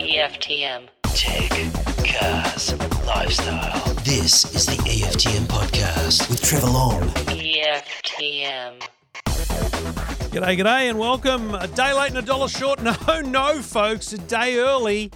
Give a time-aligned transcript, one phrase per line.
[0.00, 0.88] EFTM.
[1.14, 1.50] Tech,
[2.04, 2.74] cars,
[3.06, 3.94] lifestyle.
[4.02, 7.02] This is the EFTM podcast with Trevor Long.
[7.28, 8.80] EFTM.
[10.32, 11.54] G'day, g'day, and welcome.
[11.54, 12.82] A day late and a dollar short.
[13.06, 14.12] No, no, folks.
[14.12, 15.12] A day early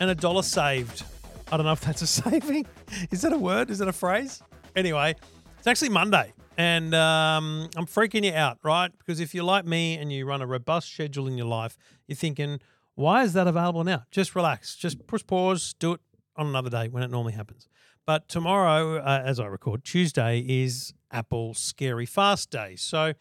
[0.00, 1.04] and a dollar saved.
[1.52, 2.66] I don't know if that's a saving.
[3.12, 3.70] Is that a word?
[3.70, 4.42] Is that a phrase?
[4.74, 5.14] Anyway,
[5.58, 8.90] it's actually Monday, and um, I'm freaking you out, right?
[8.98, 11.76] Because if you're like me and you run a robust schedule in your life,
[12.06, 12.60] you're thinking,
[12.94, 14.04] why is that available now?
[14.10, 14.76] Just relax.
[14.76, 15.74] Just push pause.
[15.78, 16.00] Do it
[16.36, 17.68] on another day when it normally happens.
[18.06, 22.76] But tomorrow, uh, as I record, Tuesday is Apple Scary Fast Day.
[22.76, 23.14] So,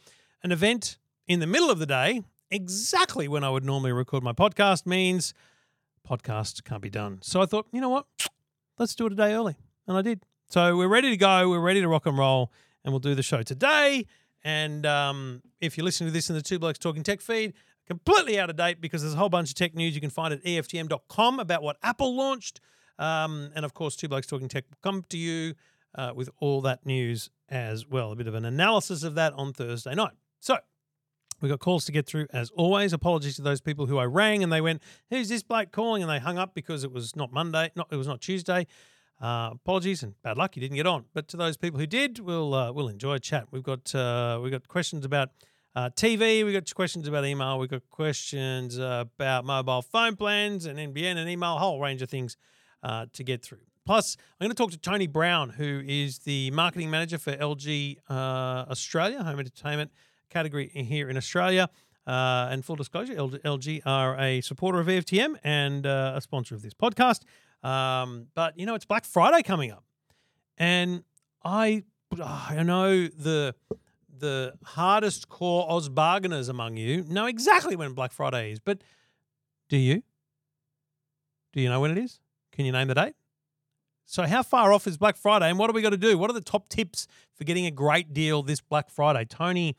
[0.44, 0.98] an event
[1.28, 5.34] in the middle of the day, exactly when I would normally record my podcast, means
[6.08, 7.20] podcast can't be done.
[7.22, 8.06] So I thought, you know what?
[8.78, 9.56] Let's do it a day early.
[9.88, 10.26] And I did.
[10.50, 11.50] So we're ready to go.
[11.50, 12.52] We're ready to rock and roll.
[12.84, 14.06] And we'll do the show today.
[14.44, 17.54] And um, if you're listening to this in the Two Blokes Talking Tech feed,
[17.88, 20.34] completely out of date because there's a whole bunch of tech news you can find
[20.34, 22.60] at EFTM.com about what Apple launched.
[23.00, 25.56] Um, and of course, Two Blokes Talking Tech will come to you
[25.96, 28.12] uh, with all that news as well.
[28.12, 30.14] A bit of an analysis of that on Thursday night.
[30.40, 30.58] So
[31.42, 32.94] we got calls to get through as always.
[32.94, 36.12] Apologies to those people who I rang and they went, "Who's this bloke calling?" and
[36.12, 38.68] they hung up because it was not Monday, not it was not Tuesday.
[39.24, 41.06] Uh, apologies and bad luck, you didn't get on.
[41.14, 43.48] But to those people who did, we'll uh, we'll enjoy a chat.
[43.52, 45.30] We've got uh, we've got questions about
[45.78, 50.66] uh, TV, we've got questions about email, we've got questions uh, about mobile phone plans
[50.66, 52.36] and NBN and email, a whole range of things
[52.84, 53.62] uh, to get through.
[53.86, 58.00] Plus, I'm going to talk to Tony Brown, who is the marketing manager for LG
[58.10, 59.92] Australia, home entertainment
[60.30, 61.70] category here in Australia.
[62.06, 66.62] Uh, and full disclosure, LG are a supporter of EFTM and uh, a sponsor of
[66.62, 67.22] this podcast.
[67.64, 69.84] Um, but you know, it's Black Friday coming up,
[70.58, 71.04] and
[71.44, 71.84] I
[72.22, 73.56] I know the
[74.16, 78.84] the hardest core Oz bargainers among you know exactly when Black Friday is, but
[79.70, 80.04] do you?
[81.54, 82.20] Do you know when it is?
[82.52, 83.16] Can you name the date?
[84.06, 86.18] So, how far off is Black Friday, and what do we got to do?
[86.18, 89.26] What are the top tips for getting a great deal this Black Friday?
[89.26, 89.78] Tony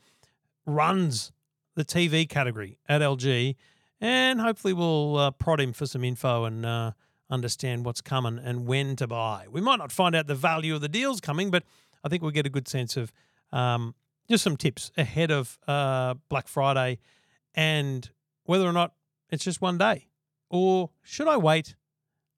[0.65, 1.31] runs
[1.75, 3.55] the TV category at LG,
[4.01, 6.91] and hopefully we'll uh, prod him for some info and uh,
[7.29, 9.45] understand what's coming and when to buy.
[9.49, 11.63] We might not find out the value of the deals coming, but
[12.03, 13.11] I think we'll get a good sense of
[13.51, 13.95] um,
[14.29, 16.99] just some tips ahead of uh, Black Friday
[17.53, 18.09] and
[18.43, 18.93] whether or not
[19.29, 20.07] it's just one day,
[20.49, 21.75] or should I wait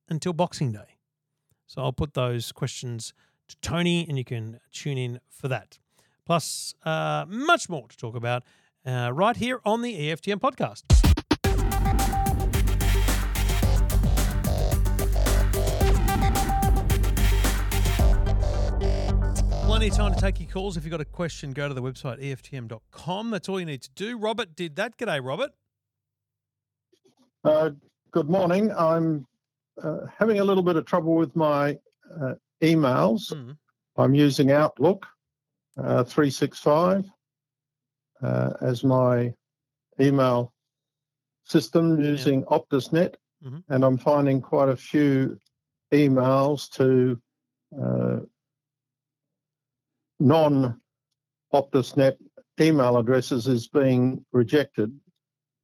[0.09, 0.97] until Boxing Day?
[1.65, 3.13] So I'll put those questions
[3.49, 5.79] to Tony, and you can tune in for that.
[6.25, 8.43] Plus, uh, much more to talk about
[8.85, 11.06] uh, right here on the EFTM podcast.
[19.77, 20.75] Plenty of time to take your calls.
[20.75, 23.29] If you've got a question, go to the website EFTM.com.
[23.29, 24.17] That's all you need to do.
[24.17, 24.97] Robert did that.
[24.97, 25.51] G'day, Robert.
[27.43, 27.69] Uh,
[28.09, 28.71] good morning.
[28.75, 29.27] I'm
[29.83, 31.77] uh, having a little bit of trouble with my
[32.19, 32.33] uh,
[32.63, 33.31] emails.
[33.31, 33.51] Hmm.
[33.97, 35.05] I'm using Outlook
[35.77, 37.05] uh, 365
[38.23, 39.31] uh, as my
[40.01, 40.53] email
[41.43, 43.13] system using OptusNet,
[43.45, 43.63] Mhm.
[43.69, 45.39] and I'm finding quite a few
[45.93, 47.21] emails to
[47.79, 48.21] uh,
[50.19, 50.79] non
[51.53, 52.17] OptusNet
[52.59, 54.91] email addresses is being rejected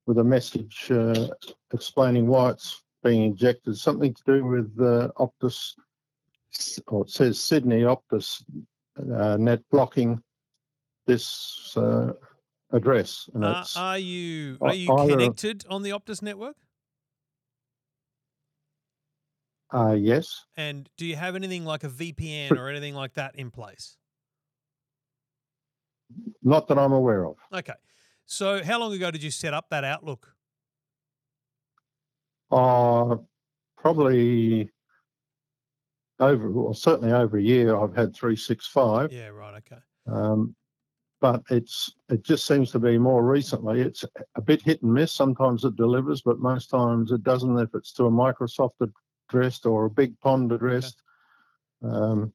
[0.06, 1.28] with a message uh,
[1.74, 3.78] explaining why it's being ejected.
[3.78, 5.74] Something to do with uh, Optus,
[6.88, 8.44] or it says Sydney Optus
[9.00, 10.22] uh, net blocking
[11.08, 12.14] this uh,
[12.72, 13.30] address.
[13.34, 16.56] And it's, are you are you either- connected on the Optus network?
[19.74, 23.50] uh, yes, And do you have anything like a VPN or anything like that in
[23.50, 23.98] place?
[26.42, 27.38] Not that I'm aware of.
[27.52, 27.74] Okay.
[28.26, 30.34] So how long ago did you set up that Outlook?
[32.52, 33.18] Uh,
[33.78, 34.70] probably
[36.20, 37.76] over, well, certainly over a year.
[37.76, 39.12] I've had 365.
[39.12, 39.56] Yeah, right.
[39.56, 39.82] Okay.
[40.08, 40.56] Um,
[41.20, 43.80] but it's it just seems to be more recently.
[43.80, 44.04] It's
[44.36, 45.14] a bit hit and miss.
[45.14, 47.58] Sometimes it delivers, but most times it doesn't.
[47.58, 48.90] If it's to a Microsoft
[49.30, 50.94] address or a Big Pond address,
[51.82, 52.34] um,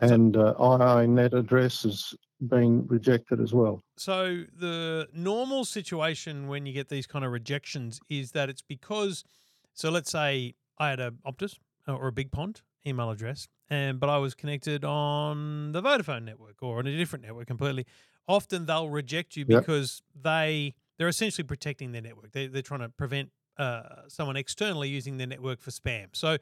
[0.00, 2.14] and uh, IINet address has
[2.46, 3.80] been rejected as well.
[3.96, 9.24] So the normal situation when you get these kind of rejections is that it's because
[9.72, 14.10] so let's say I had a Optus or a Big Pond email address and but
[14.10, 17.86] I was connected on the Vodafone network or on a different network completely.
[18.28, 19.60] Often they'll reject you Yep.
[19.60, 22.32] because they they're essentially protecting their network.
[22.32, 26.14] They they're trying to prevent uh, someone externally using their network for spam.
[26.14, 26.38] So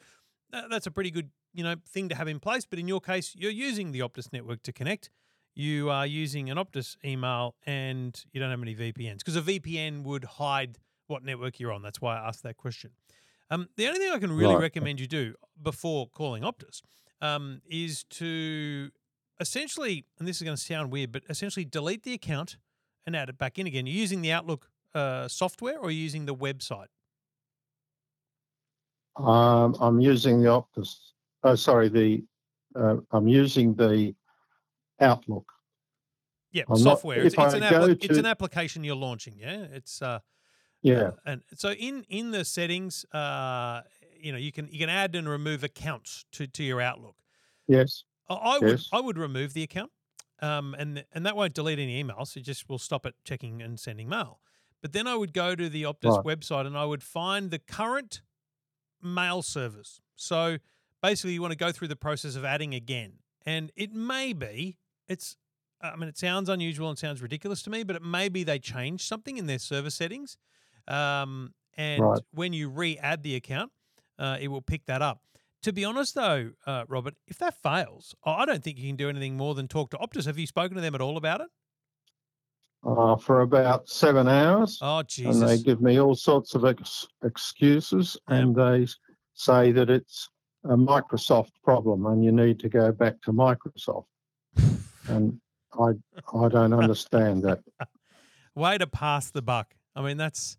[0.50, 2.64] that's a pretty good you know thing to have in place.
[2.66, 5.10] But in your case, you're using the Optus network to connect.
[5.54, 10.02] you are using an Optus email and you don't have any VPNs because a VPN
[10.04, 10.78] would hide
[11.08, 11.82] what network you're on.
[11.82, 12.92] That's why I asked that question.
[13.50, 14.62] Um, the only thing I can really Right.
[14.62, 16.80] recommend you do before calling Optus
[17.20, 18.90] um, is to
[19.40, 22.56] essentially, and this is going to sound weird, but essentially delete the account
[23.04, 23.84] and add it back in again.
[23.86, 26.86] You're using the Outlook uh, software or using the website?
[29.16, 31.12] Um, I'm using the Optus.
[31.44, 32.24] Oh, sorry, the
[32.74, 34.14] uh, I'm using the
[35.00, 35.52] Outlook.
[36.52, 37.18] Yeah, I'm not- software.
[37.24, 39.34] it's, if it's I an appli- it's an application you're launching.
[39.38, 40.20] Yeah, it's uh,
[40.82, 43.82] Yeah, Uh, and so in in the settings, uh,
[44.20, 47.16] you know, you can you can add and remove accounts to to your Outlook.
[47.66, 48.88] yes, I, I would Yes.
[48.92, 49.90] I would remove the account,
[50.40, 52.36] um, and and that won't delete any emails.
[52.36, 54.40] It just will stop it checking and sending mail.
[54.82, 56.38] But then I would go to the Optus Right.
[56.38, 58.20] website and I would find the current
[59.00, 60.00] mail service.
[60.16, 60.58] So
[61.02, 63.14] basically, you want to go through the process of adding again,
[63.44, 64.78] and it may be
[65.08, 65.36] it's.
[65.84, 68.60] I mean, it sounds unusual and sounds ridiculous to me, but it may be they
[68.60, 70.36] changed something in their server settings.
[70.86, 72.20] Um, and Right.
[72.30, 73.72] when you re-add the account,
[74.16, 75.22] uh, it will pick that up.
[75.62, 79.08] To be honest, though, uh, Robert, if that fails, I don't think you can do
[79.08, 80.26] anything more than talk to Optus.
[80.26, 81.48] Have you spoken to them at all about it?
[82.84, 88.16] uh, for about seven hours, Oh, and they give me all sorts of ex- excuses,
[88.28, 88.36] Yeah.
[88.36, 88.86] and they
[89.34, 90.28] say that it's
[90.64, 94.06] a Microsoft problem, and you need to go back to Microsoft.
[95.08, 95.40] And
[95.72, 95.94] I
[96.32, 97.58] I don't understand that.
[98.54, 99.74] Way to pass the buck.
[99.96, 100.56] I mean, that's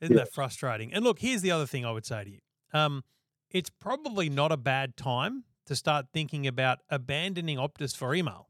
[0.00, 0.92] isn't that frustrating?
[0.92, 2.40] And look, here's the other thing I would say to you.
[2.72, 3.04] Um,
[3.50, 8.48] it's probably not a bad time to start thinking about abandoning Optus for email.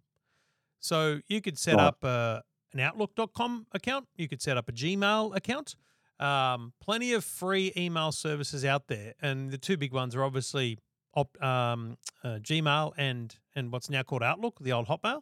[0.80, 1.84] So you could set Right.
[1.88, 2.42] up a,
[2.72, 4.08] an Outlook.com account.
[4.16, 5.76] You could set up a Gmail account.
[6.20, 10.78] Um, plenty of free email services out there, and the two big ones are obviously
[11.14, 15.20] op, um, uh, Gmail and and what's now called Outlook, the old Hotmail.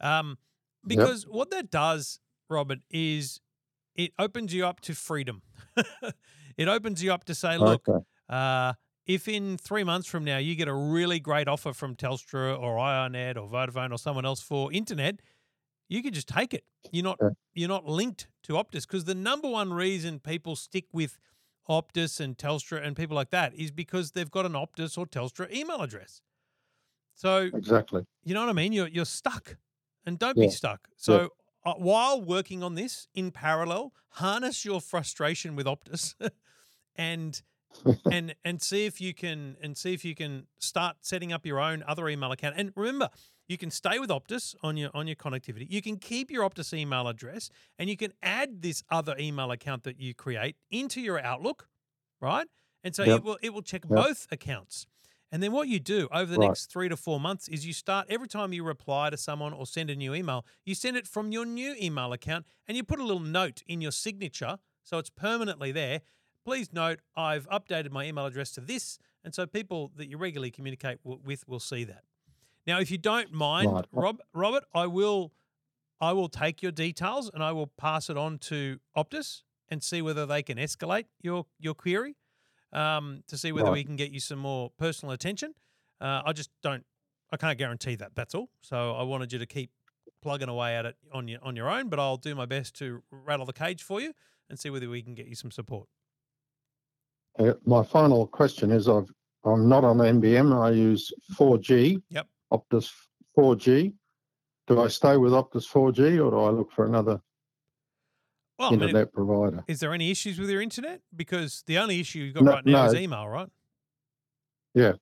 [0.00, 0.38] Um,
[0.88, 0.98] Yep.
[0.98, 3.40] because what that does, Robert, is
[3.94, 5.42] it opens you up to freedom.
[6.56, 8.04] it opens you up to say, look, Okay.
[8.28, 8.74] uh,
[9.06, 12.76] if in three months from now you get a really great offer from Telstra or
[12.76, 15.20] iiNet or Vodafone or someone else for internet,
[15.88, 16.64] you can just take it.
[16.92, 17.30] You're not Yeah.
[17.54, 21.18] you're not linked to Optus because the number one reason people stick with
[21.68, 25.50] Optus and Telstra and people like that is because they've got an Optus or Telstra
[25.52, 26.22] email address.
[27.14, 28.04] So Exactly.
[28.24, 28.72] you know what I mean?
[28.72, 29.56] You're you're stuck,
[30.04, 30.88] and don't be stuck.
[30.96, 31.30] So
[31.64, 36.14] uh, while working on this in parallel, harness your frustration with Optus,
[36.96, 37.42] and
[38.10, 41.60] and and see if you can and see if you can start setting up your
[41.60, 42.54] own other email account.
[42.58, 43.10] And remember,
[43.48, 45.66] you can stay with Optus on your on your connectivity.
[45.70, 49.84] You can keep your Optus email address, and you can add this other email account
[49.84, 51.68] that you create into your Outlook,
[52.20, 52.46] right?
[52.84, 53.22] And so Yep.
[53.22, 54.06] it will it will check Yep.
[54.06, 54.86] both accounts.
[55.32, 56.38] And then what you do over the Right.
[56.38, 59.66] next three to four months is you start every time you reply to someone or
[59.66, 63.00] send a new email, you send it from your new email account and you put
[63.00, 66.02] a little note in your signature so it's permanently there.
[66.44, 70.52] Please note I've updated my email address to this, and so people that you regularly
[70.52, 72.04] communicate with will see that.
[72.66, 73.84] Now, if you don't mind, Right.
[73.92, 75.32] Rob, Robert, I will,
[76.00, 80.02] I will take your details and I will pass it on to Optus and see
[80.02, 82.16] whether they can escalate your your query
[82.72, 83.74] um, to see whether Right.
[83.74, 85.54] we can get you some more personal attention.
[86.00, 86.84] Uh, I just don't,
[87.30, 88.14] I can't guarantee that.
[88.14, 88.50] That's all.
[88.60, 89.70] So I wanted you to keep
[90.22, 93.02] plugging away at it on your on your own, but I'll do my best to
[93.10, 94.12] rattle the cage for you
[94.50, 95.88] and see whether we can get you some support.
[97.38, 99.08] Uh, my final question is: I've
[99.44, 100.52] I'm not on NBN.
[100.60, 102.02] I use 4G.
[102.10, 102.26] Yep.
[102.52, 102.90] Optus
[103.36, 103.92] 4G.
[104.66, 107.20] Do I stay with Optus 4G or do I look for another
[108.58, 109.64] Well, I mean, internet provider?
[109.68, 111.02] is there any issues with your internet?
[111.14, 113.48] Because the only issue you've got No- right now is email, right?
[114.74, 114.92] Yeah,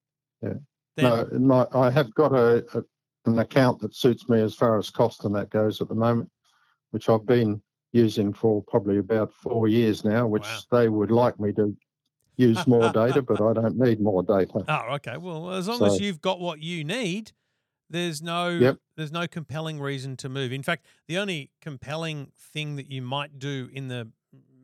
[0.43, 0.55] yeah.
[0.97, 2.85] Then, No, my, I have got a, a
[3.27, 6.31] an account that suits me as far as cost and that goes at the moment,
[6.91, 10.27] which I've been using for probably about four years now.
[10.27, 10.61] Which Wow.
[10.71, 11.75] they would like me to
[12.37, 14.65] use more data, but I don't need more data.
[14.69, 15.17] Oh, okay.
[15.17, 17.33] Well, as long as you've got what you need,
[17.91, 18.79] there's no Yep.
[18.97, 20.53] there's no compelling reason to move.
[20.53, 24.11] In fact, the only compelling thing that you might do in the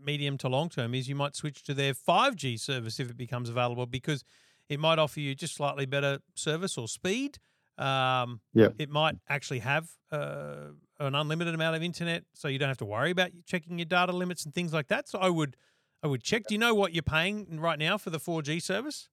[0.03, 3.49] medium to long term is you might switch to their 5G service if it becomes
[3.51, 4.25] available because
[4.69, 7.39] it might offer you just slightly better service or speed.
[7.77, 8.75] Um, Yep.
[8.79, 12.85] It might actually have uh, an unlimited amount of internet, so you don't have to
[12.85, 15.09] worry about checking your data limits and things like that.
[15.09, 15.57] So I would
[16.03, 16.47] I would check.
[16.49, 19.09] Do you know what you're paying right now for the 4G service?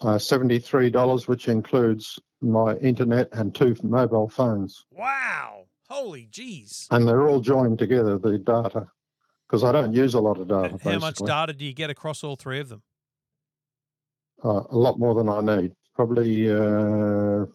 [0.00, 5.66] Uh, Seventy-three dollars, which includes my internet and two mobile phones, Wow.
[5.88, 6.86] Holy jeez.
[6.90, 8.18] and they're all joined together.
[8.18, 8.88] The data,
[9.46, 10.76] because I don't use a lot of data.
[10.82, 12.82] How much data do you get across all three of them?
[14.44, 15.72] Uh, a lot more than I need.
[15.94, 17.46] Probably uh,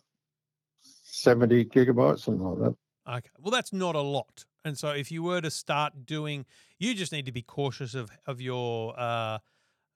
[1.04, 2.76] 70 gigabytes, something like that.
[3.10, 3.30] Okay.
[3.40, 4.46] Well, that's not a lot.
[4.64, 6.46] And so if you were to start doing,
[6.78, 9.40] you just need to be cautious of of your uh,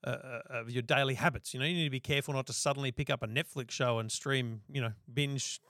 [0.05, 1.53] uh, uh, of your daily habits.
[1.53, 3.99] You know, you need to be careful not to suddenly pick up a Netflix show
[3.99, 5.61] and stream, you know, binge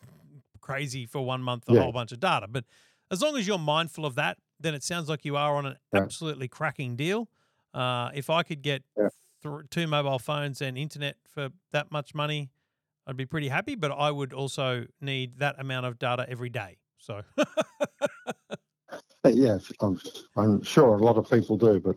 [0.61, 1.75] crazy for one month a Yeah.
[1.75, 2.47] whole bunch of data.
[2.47, 2.65] But
[3.11, 5.77] as long as you're mindful of that, then it sounds like you are on an
[5.93, 6.07] Yeah.
[6.07, 7.29] absolutely cracking deal.
[7.73, 9.09] Uh, if I could get Yeah.
[9.43, 12.51] th- two mobile phones and internet for that much money,
[13.07, 13.75] I'd be pretty happy.
[13.75, 16.79] But I would also need that amount of data every day.
[17.03, 17.21] So
[19.23, 19.99] But yeah, I'm,
[20.35, 21.95] I'm sure a lot of people do, but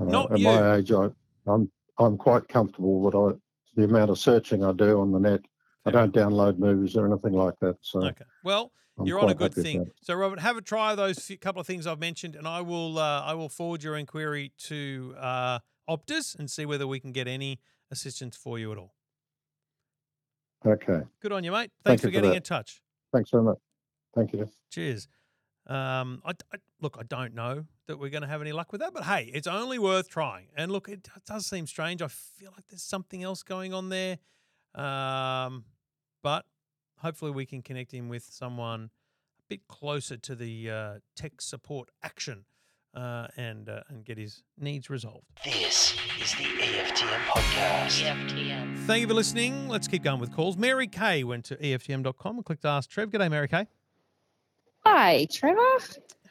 [0.00, 0.44] uh, Not at you.
[0.44, 1.08] my age, I,
[1.46, 3.38] I'm I'm quite comfortable with I,
[3.74, 5.40] the amount of searching I do on the net.
[5.84, 7.76] I don't download movies or anything like that.
[7.80, 8.24] So Okay.
[8.44, 9.90] Well, I'm you're on a good thing.
[10.02, 12.98] So, Robert, have a try of those couple of things I've mentioned, and I will
[12.98, 15.58] uh, I will forward your inquiry to uh,
[15.88, 18.94] Optus and see whether we can get any assistance for you at all.
[20.66, 21.02] Okay.
[21.20, 21.70] Good on you, mate.
[21.84, 22.36] Thanks Thank for you getting that.
[22.36, 22.80] in touch.
[23.12, 23.58] Thanks very much.
[24.14, 24.48] Thank you.
[24.70, 25.08] Cheers.
[25.66, 28.80] Um, I, I- look, I don't know that we're going to have any luck with
[28.80, 30.46] that, but hey, it's only worth trying.
[30.56, 32.00] And look, it d- does seem strange.
[32.02, 34.18] I feel like there's something else going on there,
[34.74, 35.64] um,
[36.22, 36.44] but
[36.98, 38.84] hopefully we can connect him with someone
[39.38, 42.44] a bit closer to the uh, tech support action
[42.94, 45.26] uh, and uh, and get his needs resolved.
[45.44, 48.02] This is the EFTM podcast.
[48.02, 48.78] EFTM.
[48.86, 49.68] Thank you for listening.
[49.68, 50.56] Let's keep going with calls.
[50.56, 53.10] Mary Kay went to EFTM.com and clicked Ask Trev.
[53.10, 53.66] G'day, Mary Kay.
[54.90, 55.60] Hi, Trevor.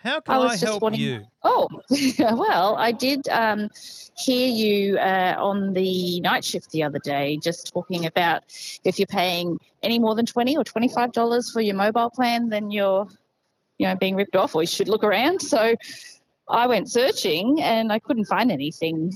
[0.03, 1.21] How can I I, was just help wanting- you?
[1.43, 1.69] Oh,
[2.19, 3.69] well, I did um,
[4.17, 8.41] hear you uh, on the night shift the other day, just talking about
[8.83, 12.71] if you're paying any more than twenty or twenty-five dollars for your mobile plan, then
[12.71, 13.07] you're,
[13.77, 15.39] you know, being ripped off, or you should look around.
[15.39, 15.75] So,
[16.49, 19.15] I went searching and I couldn't find anything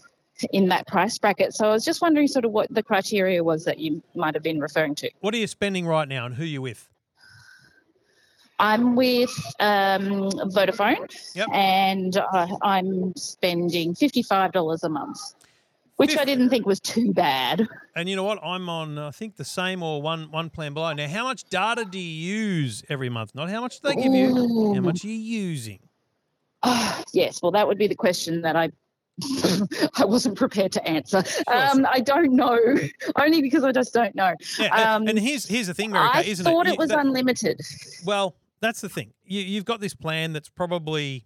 [0.53, 1.53] in that price bracket.
[1.55, 4.43] So I was just wondering, sort of, what the criteria was that you might have
[4.43, 5.09] been referring to.
[5.21, 6.90] What are you spending right now and who are you with?
[8.61, 11.47] I'm with um, Vodafone, Yep.
[11.51, 15.19] and uh, I'm spending fifty-five dollars a month,
[15.97, 17.67] which I didn't think was too bad.
[17.95, 18.39] And you know what?
[18.43, 20.93] I'm on, I think, the same or one one plan below.
[20.93, 23.33] Now, how much data do you use every month?
[23.33, 24.73] Not how much do they give you.
[24.75, 25.79] How much are you using?
[26.63, 28.69] Ah, yes, well, that would be the question that I.
[29.97, 31.23] I wasn't prepared to answer.
[31.47, 32.57] Um, I don't know,
[33.19, 34.33] only because I just don't know.
[34.57, 36.73] Yeah, and- Um, and here's here's the thing, Mary I isn't thought it?
[36.73, 37.59] it was that- unlimited.
[38.05, 39.13] well, that's the thing.
[39.23, 41.25] You, you've got this plan that's probably,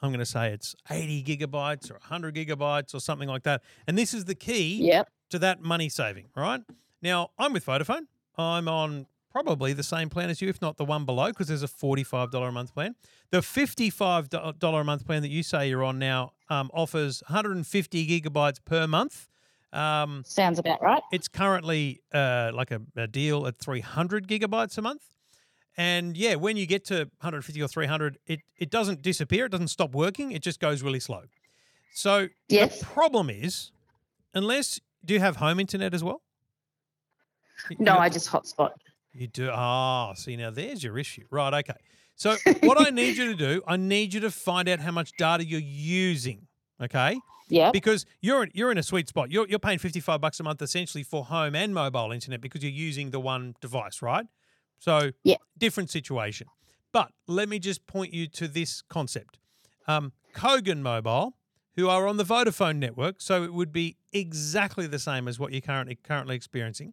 [0.00, 3.62] I'm going to say it's 80 gigabytes or 100 gigabytes or something like that.
[3.86, 5.08] And this is the key Yep.
[5.30, 6.62] to that money saving, right?
[7.02, 8.06] Now, I'm with Vodafone.
[8.36, 11.62] I'm on probably the same plan as you, if not the one below, because there's
[11.62, 12.94] a $45 a month plan.
[13.30, 18.58] The $55 a month plan that you say you're on now um, offers 150 gigabytes
[18.64, 19.28] per month.
[19.72, 21.02] Um, Sounds about right.
[21.12, 25.02] it's currently uh, like a, a deal at 300 gigabytes a month.
[25.80, 29.46] And yeah, when you get to 150 or 300, it, it doesn't disappear.
[29.46, 30.32] It doesn't stop working.
[30.32, 31.22] It just goes really slow.
[31.94, 32.80] So Yes.
[32.80, 33.72] the problem is,
[34.34, 36.20] unless, do you have home internet as well?
[37.78, 38.72] No, you- I just hotspot.
[39.14, 39.48] you do.
[39.50, 41.24] Ah, see, now there's your issue.
[41.30, 41.54] Right.
[41.54, 41.78] Okay.
[42.14, 45.12] So, what I need you to do, I need you to find out how much
[45.16, 46.46] data you're using.
[46.82, 47.18] Okay.
[47.48, 47.70] Yeah.
[47.70, 49.30] Because you're you're in a sweet spot.
[49.32, 52.70] You're, you're paying 55 bucks a month essentially for home and mobile internet because you're
[52.88, 54.26] using the one device, right?
[54.80, 55.36] So, Yeah.
[55.56, 56.48] different situation.
[56.90, 59.38] But let me just point you to this concept.
[59.86, 61.36] Um, Kogan Mobile,
[61.76, 65.52] who are on the Vodafone network, so it would be exactly the same as what
[65.52, 66.92] you're currently currently experiencing.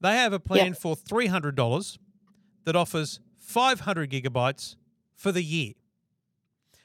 [0.00, 1.98] They have a plan for three hundred dollars
[2.64, 4.76] that offers five hundred gigabytes
[5.16, 5.72] for the year.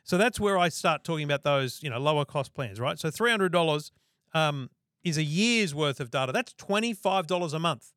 [0.04, 2.98] So that's where I start talking about those, you know, lower cost plans, right?
[2.98, 3.92] So three hundred dollars
[4.34, 4.70] um,
[5.04, 6.32] is a year's worth of data.
[6.32, 7.94] That's twenty five dollars a month,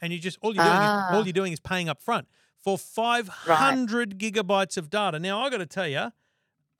[0.00, 1.14] and you just all you're doing is, Ah.
[1.16, 2.28] all you're doing is paying up front
[2.62, 5.18] for five hundred gigabytes of data.
[5.18, 6.12] Now I got to tell you,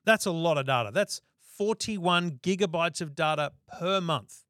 [0.05, 0.91] that's a lot of data.
[0.93, 4.43] That's forty one gigabytes of data per month,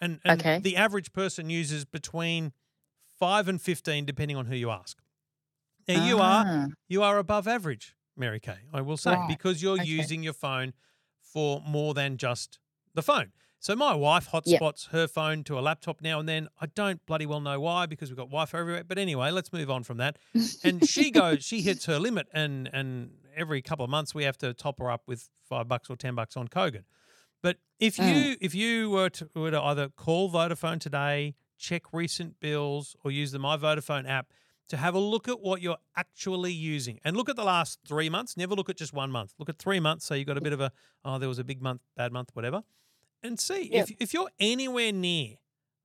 [0.00, 0.58] and, and Okay.
[0.58, 2.52] the average person uses between
[3.18, 4.98] five and fifteen, depending on who you ask.
[5.88, 8.58] Now you are Ah, you are above average, Mary Kay.
[8.72, 9.28] I will say Right.
[9.28, 9.84] because you're Okay.
[9.84, 10.74] using your phone
[11.20, 12.58] for more than just
[12.94, 13.32] the phone.
[13.62, 16.48] So my wife hotspots her phone to a laptop now and then.
[16.60, 18.82] I don't bloody well know why because we've got Wi-Fi everywhere.
[18.82, 20.18] But anyway, let's move on from that.
[20.64, 24.36] And she goes, she hits her limit, and and every couple of months we have
[24.38, 26.82] to top her up with five bucks or ten bucks on Kogan.
[27.40, 28.08] But if Mm.
[28.08, 33.12] you if you were to, were to either call Vodafone today, check recent bills, or
[33.12, 34.32] use the My Vodafone app
[34.70, 38.08] to have a look at what you're actually using and look at the last three
[38.10, 38.36] months.
[38.36, 39.34] Never look at just one month.
[39.38, 40.04] Look at three months.
[40.04, 40.72] So you've got a bit of a
[41.04, 42.62] oh, there was a big month, bad month, whatever,
[43.22, 43.88] and see Yep.
[43.88, 45.36] if if you're anywhere near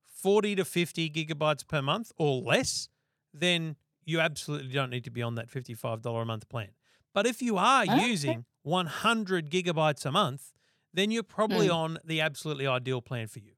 [0.06, 2.88] forty to fifty gigabytes per month or less,
[3.32, 6.70] then you absolutely don't need to be on that $55 a month plan.
[7.12, 7.98] But if you are Okay.
[8.06, 10.52] using 100 gigabytes a month,
[10.94, 11.74] then you're probably Mm.
[11.74, 13.52] on the absolutely ideal plan for you.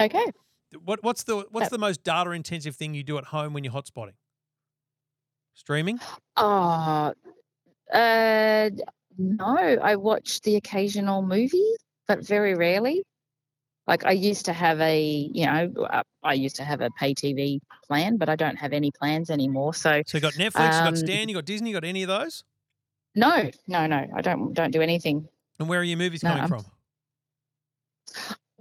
[0.00, 0.32] Okay.
[0.84, 3.72] What, what's the what's the most data intensive thing you do at home when you're
[3.72, 4.14] hotspotting?
[5.52, 6.00] Streaming?
[6.36, 7.12] Oh,
[7.92, 8.70] uh,
[9.18, 9.56] no.
[9.82, 11.74] I watch the occasional movie,
[12.08, 13.04] but very rarely.
[13.86, 15.00] Like I used to have a,
[15.32, 18.72] you know, uh, I used to have a pay TV plan, but I don't have
[18.72, 19.72] any plans anymore.
[19.74, 22.02] So So you got Netflix, you got Um, Stan, you got Disney, you got any
[22.02, 22.44] of those?
[23.14, 24.06] no, no, no.
[24.16, 25.26] I don't don't do anything.
[25.58, 26.64] And where are your movies No, coming I'm- from?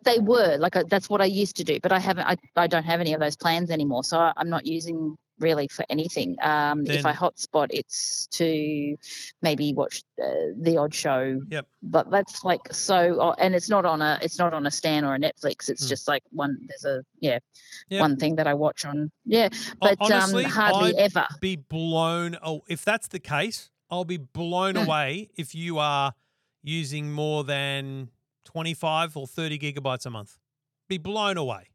[0.04, 2.26] They were like uh, that's what I used to do, but I haven't.
[2.26, 5.68] I, I don't have any of those plans anymore, so I, I'm not using really
[5.68, 6.36] for anything.
[6.42, 8.96] Um, if I hotspot, it's to
[9.42, 11.42] maybe watch uh, the odd show.
[11.50, 11.68] Yep.
[11.84, 15.06] But that's like so, oh, and it's not on a it's not on a Stan
[15.06, 15.70] or a Netflix.
[15.70, 15.90] It's Hmm.
[15.90, 16.58] just like one.
[16.68, 17.40] There's a yeah,
[17.90, 18.02] Yep.
[18.02, 21.28] one thing that I watch on yeah, but honestly, um, hardly I'd ever.
[21.40, 22.38] be blown.
[22.42, 24.86] Oh, if that's the case, I'll be blown Mm.
[24.86, 26.14] away if you are
[26.64, 28.10] using more than
[28.46, 30.38] 25 or 30 gigabytes a month.
[30.90, 31.68] Be blown away.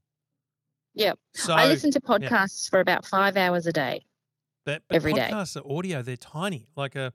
[0.94, 1.18] Yep.
[1.34, 4.04] So, I listen to podcasts for about five hours a day.
[4.64, 5.28] but, but every day.
[5.32, 6.02] podcasts are audio.
[6.02, 6.68] They're tiny.
[6.76, 7.12] Like a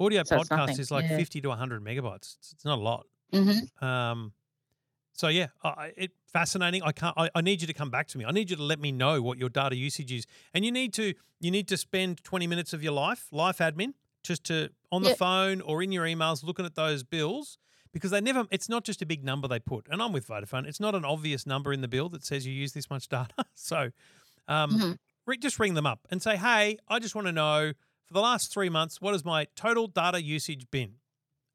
[0.00, 1.16] audio So podcast is like yeah.
[1.16, 2.36] 50 to 100 megabytes.
[2.38, 3.06] It's, it's not a lot.
[3.32, 4.32] hmm Um,
[5.14, 6.82] so yeah, I- I, it fascinating.
[6.84, 7.14] I can't.
[7.18, 8.24] I, I need you to come back to me.
[8.24, 10.92] I need you to let me know what your data usage is, and you need
[10.94, 15.02] to you need to spend twenty minutes of your life, life admin, just to on
[15.02, 15.18] the Yep.
[15.18, 17.58] phone or in your emails looking at those bills
[17.92, 18.46] because they never.
[18.50, 20.66] It's not just a big number they put, and I'm with Vodafone.
[20.66, 23.34] It's not an obvious number in the bill that says you use this much data.
[23.54, 23.90] so,
[24.48, 24.98] um, Mhm.
[25.26, 27.72] re- just ring them up and say, hey, I just want to know
[28.06, 30.94] for the last three months what has my total data usage been.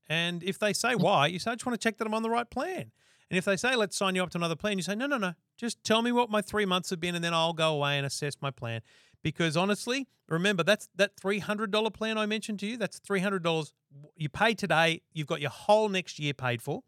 [0.07, 2.23] And if they say why, you say, I just want to check that I'm on
[2.23, 2.91] the right plan.
[3.29, 5.17] And if they say, let's sign you up to another plan, you say, no, no,
[5.17, 7.97] no, just tell me what my three months have been, and then I'll go away
[7.97, 8.81] and assess my plan.
[9.23, 12.77] Because honestly, remember that's that three hundred dollar plan I mentioned to you.
[12.77, 13.73] That's three hundred dollars
[14.15, 15.01] you pay today.
[15.13, 16.83] You've got your whole next year paid for.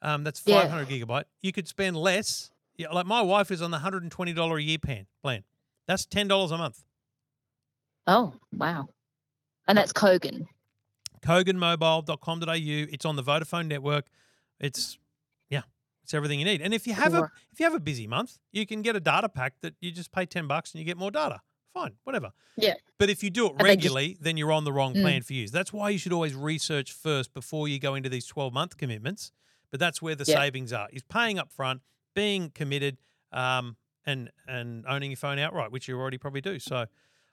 [0.00, 0.60] Um, that's Yeah.
[0.62, 1.24] five hundred gigabyte.
[1.42, 2.50] You could spend less.
[2.76, 5.06] Yeah, like my wife is on the hundred and twenty dollar a year plan.
[5.22, 5.44] Plan.
[5.86, 6.82] That's ten dollars a month.
[8.06, 8.88] Oh wow,
[9.68, 10.46] and that's Kogan.
[11.24, 12.52] koganmobile.com.au.
[12.92, 14.06] It's on the Vodafone network.
[14.60, 14.98] It's
[15.50, 15.62] yeah,
[16.02, 16.60] it's everything you need.
[16.62, 19.00] And if you have a if you have a busy month, you can get a
[19.00, 21.40] data pack that you just pay 10 bucks and you get more data.
[21.74, 22.32] Fine, whatever.
[22.56, 22.74] Yeah.
[22.98, 25.00] But if you do it they just- regularly, then you're on the wrong Mm.
[25.02, 25.48] plan for you.
[25.48, 29.32] That's why you should always research first before you go into these 12 month commitments.
[29.70, 30.36] But that's where the Yeah.
[30.36, 30.88] savings are.
[30.92, 31.80] Is paying up front,
[32.14, 32.98] being committed,
[33.32, 36.58] um, and and owning your phone outright, which you already probably do.
[36.58, 36.86] So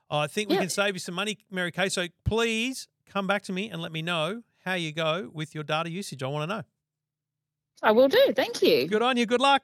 [0.10, 0.62] I think we Yeah.
[0.62, 1.90] can save you some money, Mary Kay.
[1.90, 5.64] So please come back to me and let me know how you go with your
[5.66, 6.24] data usage.
[6.24, 6.64] I want to know.
[7.82, 8.34] I will do.
[8.36, 8.88] Thank you.
[8.88, 9.26] Good on you.
[9.26, 9.64] Good luck.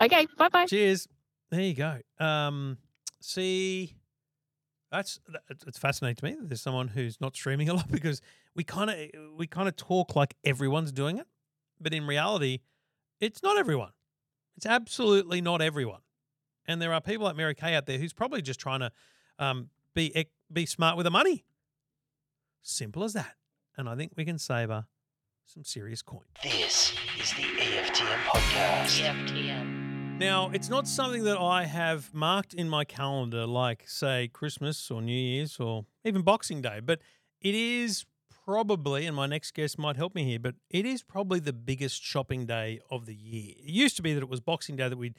[0.00, 0.26] Okay.
[0.36, 0.66] Bye bye.
[0.66, 1.06] Cheers.
[1.50, 2.00] There you go.
[2.18, 2.78] Um,
[3.20, 3.94] see,
[4.90, 5.20] that's
[5.66, 6.36] it's fascinating to me.
[6.40, 8.20] that There's someone who's not streaming a lot because
[8.54, 8.96] we kind of
[9.36, 11.26] we kind of talk like everyone's doing it,
[11.80, 12.60] but in reality,
[13.20, 13.92] it's not everyone.
[14.56, 16.00] It's absolutely not everyone.
[16.66, 18.92] And there are people like Mary Kay out there who's probably just trying to
[19.38, 21.44] um, be be smart with the money.
[22.62, 23.34] Simple as that.
[23.76, 24.86] And I think we can save her
[25.46, 26.24] some serious coin.
[26.42, 29.00] This is the EFTM podcast.
[29.00, 29.67] EFTM.
[30.18, 35.00] Now, it's not something that I have marked in my calendar, like, say, Christmas or
[35.00, 36.98] New Year's or even Boxing Day, but
[37.40, 38.04] it is
[38.44, 42.02] probably, and my next guest might help me here, but it is probably the biggest
[42.02, 43.54] shopping day of the year.
[43.58, 45.14] It used to be that it was Boxing Day that we'd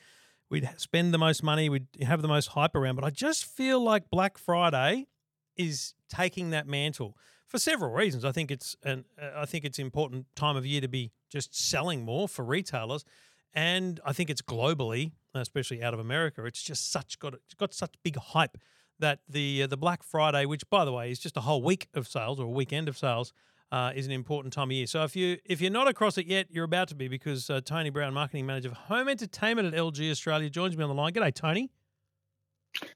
[0.49, 3.81] we'd spend the most money, we'd have the most hype around, but I just feel
[3.81, 5.07] like Black Friday
[5.55, 7.15] is taking that mantle
[7.47, 8.25] for several reasons.
[8.25, 11.55] I think it's an uh, I think it's important time of year to be just
[11.55, 13.05] selling more for retailers,
[13.53, 17.73] and I think it's globally, especially out of America, it's just such got it's got
[17.73, 18.57] such big hype
[18.99, 21.87] that the uh, the Black Friday, which by the way is just a whole week
[21.93, 23.33] of sales or a weekend of sales,
[23.71, 24.87] uh, is an important time of year.
[24.87, 27.61] So if you if you're not across it yet, you're about to be because uh,
[27.61, 31.13] Tony Brown, marketing manager of home entertainment at LG Australia, joins me on the line.
[31.13, 31.69] G'day, Tony.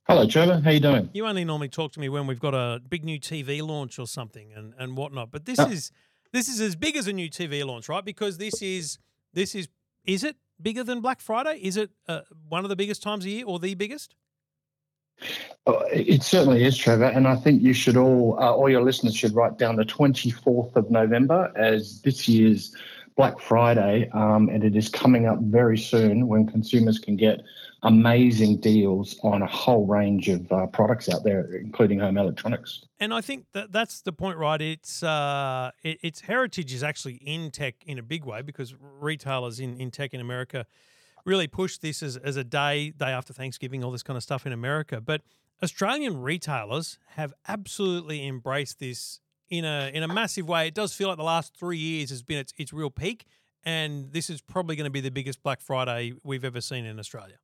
[0.08, 0.62] Hello, Trevor.
[0.64, 1.10] How you doing?
[1.14, 4.06] You only normally talk to me when we've got a big new TV launch or
[4.06, 5.32] something and, and whatnot.
[5.32, 5.68] But this Oh.
[5.68, 5.92] is
[6.32, 8.04] this is as big as a new TV launch, right?
[8.04, 8.98] Because this is
[9.34, 9.68] this is
[10.06, 11.60] is it bigger than Black Friday?
[11.62, 14.16] Is it uh, one of the biggest times a year or the biggest?
[15.66, 19.16] Oh, It certainly is, Trevor, and I think you should all, uh, all your listeners
[19.16, 22.76] should write down the 24th of November as this year's
[23.16, 27.44] Black Friday, um, and it is coming up very soon when consumers can get
[27.84, 32.86] amazing deals on a whole range of uh, products out there, including home electronics.
[33.00, 34.62] And I think that that's the point, right?
[34.62, 39.60] It's uh, it, its heritage is actually in tech in a big way because retailers
[39.60, 40.66] in, in tech in America
[41.26, 44.46] really push this as, as a day day after Thanksgiving, all this kind of stuff
[44.46, 45.02] in America.
[45.02, 45.22] But
[45.62, 49.20] Australian retailers have absolutely embraced this
[49.50, 50.68] in a in a massive way.
[50.68, 53.26] It does feel like the last three years has been its its real peak,
[53.64, 56.98] and this is probably going to be the biggest Black Friday we've ever seen in
[56.98, 57.36] Australia.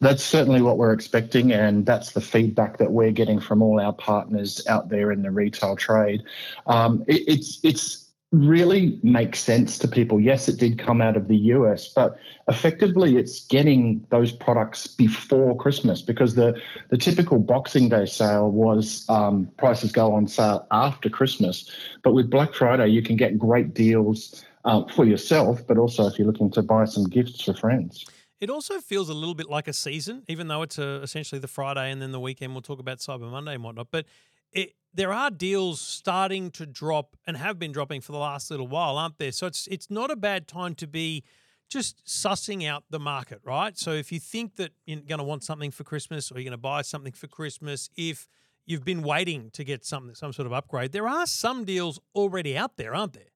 [0.00, 3.92] That's certainly what we're expecting, and that's the feedback that we're getting from all our
[3.92, 6.24] partners out there in the retail trade.
[6.66, 10.18] Um, it, it's it's really makes sense to people.
[10.18, 12.16] Yes, it did come out of the US, but
[12.48, 19.04] effectively it's getting those products before Christmas because the, the typical Boxing Day sale was
[19.10, 21.70] um, prices go on sale after Christmas.
[22.02, 26.18] But with Black Friday, you can get great deals uh, for yourself, but also if
[26.18, 28.06] you're looking to buy some gifts for friends.
[28.42, 31.46] It also feels a little bit like a season, even though it's a, essentially the
[31.46, 32.54] Friday and then the weekend.
[32.54, 33.86] We'll talk about Cyber Monday and whatnot.
[33.92, 34.04] But
[34.50, 38.66] it, there are deals starting to drop and have been dropping for the last little
[38.66, 39.30] while, aren't there?
[39.30, 41.22] So it's it's not a bad time to be
[41.70, 43.78] just sussing out the market, right?
[43.78, 46.50] So if you think that you're going to want something for Christmas or you're going
[46.50, 48.26] to buy something for Christmas, if
[48.66, 52.58] you've been waiting to get some some sort of upgrade, there are some deals already
[52.58, 53.31] out there, aren't there?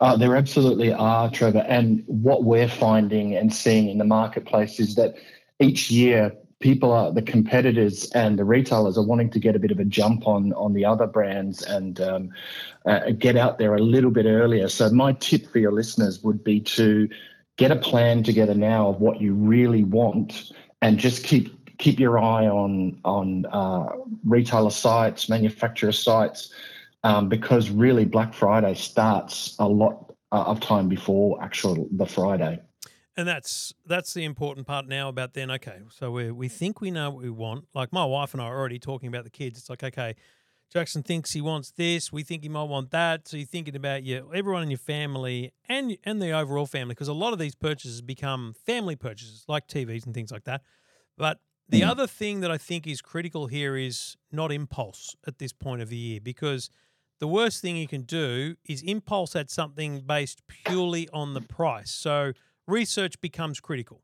[0.00, 1.64] Uh, there absolutely are, Trevor.
[1.68, 5.14] And what we're finding and seeing in the marketplace is that
[5.58, 9.70] each year people are the competitors and the retailers are wanting to get a bit
[9.70, 12.30] of a jump on on the other brands and um,
[12.86, 14.68] uh, get out there a little bit earlier.
[14.68, 17.08] So my tip for your listeners would be to
[17.56, 22.18] get a plan together now of what you really want and just keep keep your
[22.18, 23.88] eye on on uh,
[24.24, 26.52] retailer sites, manufacturer sites,
[27.04, 32.60] um, because really Black Friday starts a lot uh, of time before actual the Friday.
[33.16, 35.50] And that's that's the important part now about then.
[35.50, 37.66] Okay, so we we think we know what we want.
[37.74, 39.58] Like my wife and I are already talking about the kids.
[39.58, 40.14] It's like okay,
[40.72, 42.12] Jackson thinks he wants this.
[42.12, 43.26] We think he might want that.
[43.26, 47.08] So you're thinking about your everyone in your family and and the overall family because
[47.08, 50.62] a lot of these purchases become family purchases like TVs and things like that.
[51.18, 51.88] But the mm.
[51.88, 55.88] other thing that I think is critical here is not impulse at this point of
[55.88, 56.70] the year because
[57.20, 61.90] the worst thing you can do is impulse at something based purely on the price.
[61.90, 62.32] So
[62.66, 64.00] research becomes critical.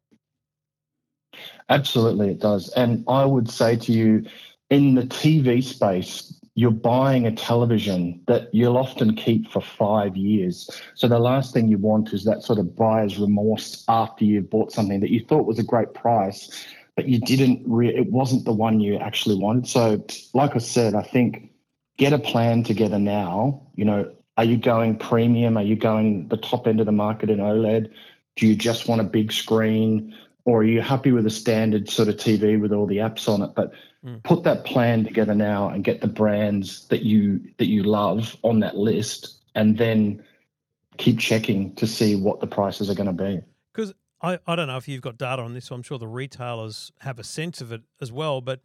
[1.68, 2.68] Absolutely, it does.
[2.76, 4.26] And I would say to you,
[4.70, 10.70] in the TV space, you're buying a television that you'll often keep for five years.
[10.94, 14.72] So the last thing you want is that sort of buyer's remorse after you've bought
[14.72, 17.62] something that you thought was a great price, but you didn't.
[17.66, 19.68] Re- it wasn't the one you actually wanted.
[19.68, 21.50] So, like I said, I think
[21.96, 23.62] get a plan together now.
[23.74, 25.56] You know, are you going premium?
[25.56, 27.90] Are you going the top end of the market in OLED?
[28.36, 30.14] Do you just want a big screen?
[30.44, 33.42] Or are you happy with a standard sort of TV with all the apps on
[33.42, 33.50] it?
[33.56, 33.72] But
[34.04, 34.22] mm.
[34.22, 38.60] put that plan together now and get the brands that you that you love on
[38.60, 40.22] that list and then
[40.98, 43.40] keep checking to see what the prices are going to be.
[43.74, 46.06] Because I, I don't know if you've got data on this, so I'm sure the
[46.06, 48.40] retailers have a sense of it as well.
[48.40, 48.60] But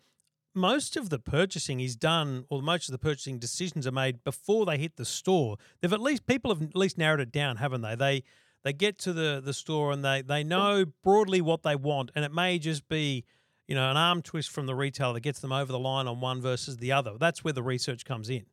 [0.54, 4.66] most of the purchasing is done, or most of the purchasing decisions are made before
[4.66, 5.58] they hit the store.
[5.82, 7.96] They've at least people have at least narrowed it down, haven't they?
[7.96, 8.24] They
[8.64, 12.26] they get to the the store and they they know broadly what they want, and
[12.26, 13.24] it may just be
[13.68, 16.20] you know an arm twist from the retailer that gets them over the line on
[16.20, 17.14] one versus the other.
[17.20, 18.46] That's where the research comes in.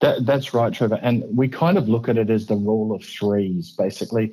[0.00, 0.98] That, that's right, Trevor.
[1.02, 3.74] And we kind of look at it as the rule of threes.
[3.76, 4.32] Basically,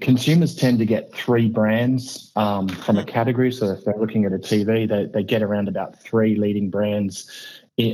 [0.00, 3.08] consumers tend to get three brands um, from a hmm.
[3.08, 3.52] category.
[3.52, 7.30] So if they're looking at a TV, they, they get around about three leading brands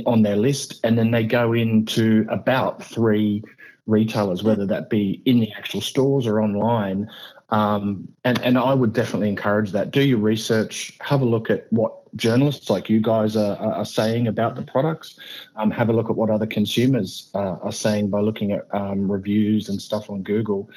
[0.05, 3.43] on their list, and then they go into about three
[3.85, 7.09] retailers, whether that be in the actual stores or online.
[7.49, 9.91] Um, and, and I would definitely encourage that.
[9.91, 14.27] Do your research, have a look at what journalists like you guys are, are saying
[14.27, 15.19] about the products,
[15.55, 19.11] um, have a look at what other consumers uh, are saying by looking at um,
[19.11, 20.69] reviews and stuff on Google.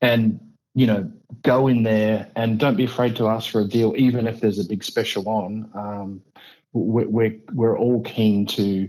[0.00, 0.40] And
[0.74, 1.10] you know,
[1.42, 4.60] go in there and don't be afraid to ask for a deal, even if there's
[4.60, 5.68] a big special on.
[5.74, 6.22] Um,
[6.72, 8.88] we're, we're, we're all keen to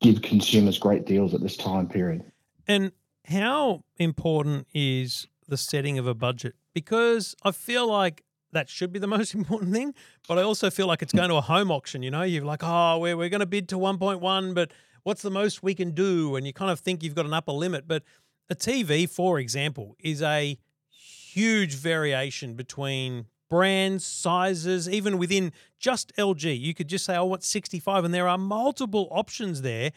[0.00, 2.24] give consumers great deals at this time period.
[2.66, 2.92] And
[3.26, 6.54] how important is the setting of a budget?
[6.72, 9.94] Because I feel like that should be the most important thing,
[10.26, 12.02] but I also feel like it's going to a home auction.
[12.02, 14.72] You know, you're like, oh, we're, we're going to bid to 1.1, but
[15.02, 16.36] what's the most we can do?
[16.36, 17.86] And you kind of think you've got an upper limit.
[17.86, 18.04] But
[18.50, 20.58] a TV, for example, is a
[20.88, 26.58] huge variation between brands, sizes, even within just LG.
[26.60, 28.04] You could just say, oh, what's 65?
[28.04, 29.92] And there are multiple options there.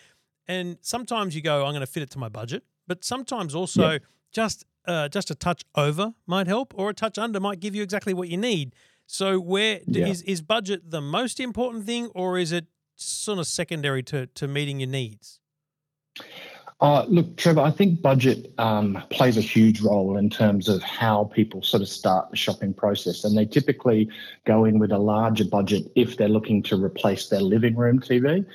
[0.47, 3.99] And sometimes you go, I'm going to fit it to my budget, but sometimes also
[4.31, 7.83] just uh, just a touch over might help, or a touch under might give you
[7.83, 8.75] exactly what you need.
[9.05, 10.07] So, where yeah.
[10.07, 14.47] is is budget the most important thing, or is it sort of secondary to to
[14.47, 15.39] meeting your needs?
[16.83, 21.31] Uh, look, Trevor, I think budget um, plays a huge role in terms of how
[21.33, 23.23] people sort of start the shopping process.
[23.23, 24.09] And they typically
[24.45, 28.45] go in with a larger budget if they're looking to replace their living room TV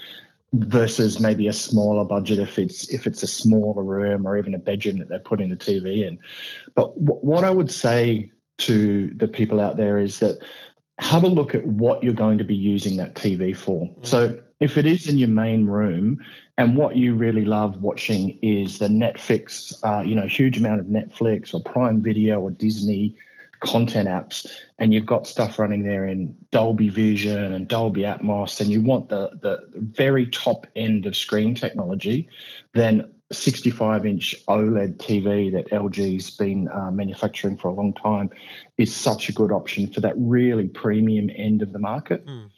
[0.53, 4.59] versus maybe a smaller budget if it's if it's a smaller room or even a
[4.59, 6.19] bedroom that they're putting the TV in.
[6.75, 10.38] But w- what I would say to the people out there is that
[10.99, 13.87] have a look at what you're going to be using that TV for.
[13.87, 14.05] Mm-hmm.
[14.05, 16.19] So if it is in your main room
[16.59, 20.87] and what you really love watching is the Netflix, uh, you know, huge amount of
[20.87, 23.14] Netflix or Prime Video or Disney
[23.61, 24.47] content apps,
[24.79, 29.09] and you've got stuff running there in Dolby Vision and Dolby Atmos, and you want
[29.09, 32.29] the the very top end of screen technology,
[32.75, 38.31] then 65 inch OLED TV that LG's been uh, manufacturing for a long time
[38.79, 42.27] is such a good option for that really premium end of the market.
[42.27, 42.49] Mm.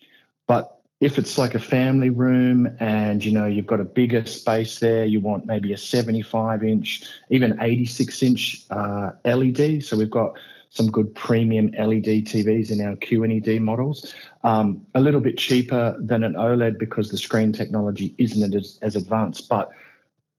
[0.46, 4.78] But if it's like a family room and you know you've got a bigger space
[4.78, 10.38] there you want maybe a 75 inch even 86 inch uh, led so we've got
[10.68, 14.14] some good premium led tvs in our qned models.
[14.44, 18.94] Um, a little bit cheaper than an oled because the screen technology isn't as, as
[18.94, 19.70] advanced but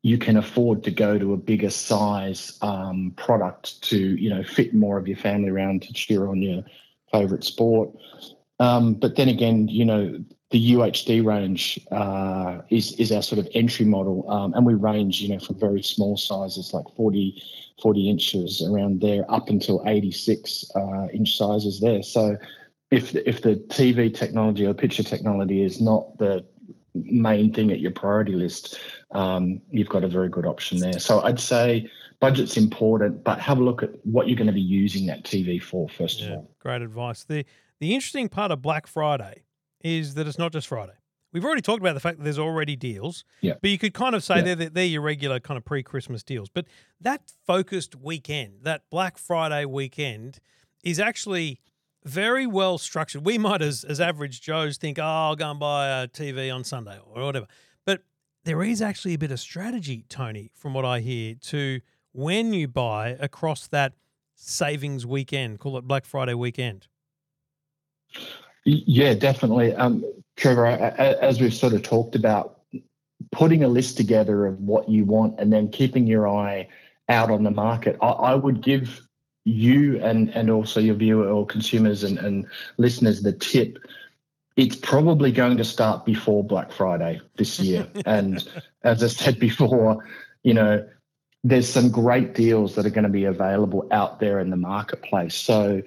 [0.04, 4.74] you can afford to go to a bigger size um, product to you know fit
[4.74, 6.64] more of your family around to cheer on your
[7.12, 7.90] favorite sport.
[8.60, 13.48] Um, but then again, you know, the UHD range uh, is is our sort of
[13.54, 17.42] entry model, um, and we range, you know, from very small sizes like 40,
[17.82, 22.04] 40 inches around there up until 86 uh, inch sizes there.
[22.04, 22.38] So,
[22.92, 26.46] if if the TV technology or picture technology is not the
[26.94, 28.78] main thing at your priority list,
[29.12, 31.00] um, you've got a very good option there.
[31.00, 34.62] So, I'd say budget's important, but have a look at what you're going to be
[34.62, 36.52] using that TV for first yeah, of all.
[36.60, 37.24] Great advice.
[37.24, 37.46] The
[37.80, 39.44] the interesting part of Black Friday
[39.84, 40.94] is that it's not just Friday.
[41.34, 43.54] We've already talked about the fact that there's already deals, yeah.
[43.62, 44.56] but you could kind of say yeah.
[44.56, 46.50] they're, they're your regular kind of pre-Christmas deals.
[46.50, 46.66] But
[47.00, 50.40] that focused weekend, that Black Friday weekend,
[50.84, 51.62] is actually
[52.04, 53.26] very well structured.
[53.26, 56.64] We might, as, as average Joes, think, oh, I'll go and buy a TV on
[56.66, 57.48] Sunday or whatever.
[57.86, 58.02] But
[58.44, 61.80] there is actually a bit of strategy, Tony, from what I hear, to
[62.12, 63.94] when you buy across that
[64.36, 66.88] savings weekend, call it Black Friday weekend.
[68.66, 69.74] Yeah, definitely.
[69.74, 70.04] Um,
[70.36, 72.60] Trevor, as we've sort of talked about,
[73.32, 76.68] putting a list together of what you want and then keeping your eye
[77.10, 79.02] out on the market, I, I would give
[79.44, 82.46] you and, and also your viewer or consumers and, and
[82.78, 83.78] listeners the tip.
[84.58, 87.88] It's probably going to start before Black Friday this year.
[88.06, 88.48] and
[88.84, 90.06] as I said before,
[90.44, 90.88] you know,
[91.44, 95.36] there's some great deals that are going to be available out there in the marketplace.
[95.36, 95.82] So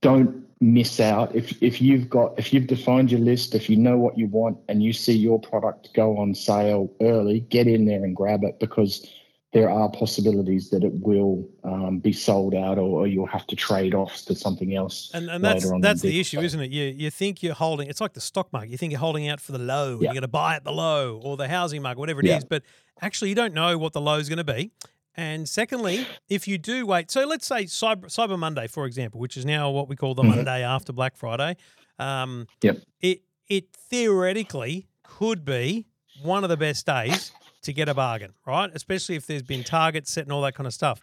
[0.00, 1.34] don't miss out.
[1.34, 4.58] If if you've got if you've defined your list if you know what you want
[4.68, 8.60] and you see your product go on sale early get in there and grab it
[8.60, 9.08] because
[9.52, 13.56] there are possibilities that it will um, be sold out or, or, you'll have to
[13.56, 16.70] trade off to something else and, and that's that's the issue isn't it?
[16.70, 18.70] You you think you're holding it's like the stock market.
[18.70, 20.08] You think you're holding out for the low yeah.
[20.08, 22.36] you're going to buy at the low or the housing market whatever it yeah.
[22.36, 22.62] is, but
[23.00, 24.70] actually you don't know what the low is going to be
[25.16, 29.36] and secondly, if you do wait, so let's say Cyber, Cyber Monday, for example, which
[29.36, 30.36] is now what we call the mm-hmm.
[30.36, 31.56] Monday after Black Friday.
[31.98, 32.78] Um, yep.
[33.00, 35.86] It it theoretically could be
[36.22, 38.70] one of the best days to get a bargain, right?
[38.72, 41.00] Especially if there's been targets set and all that kind of stuff.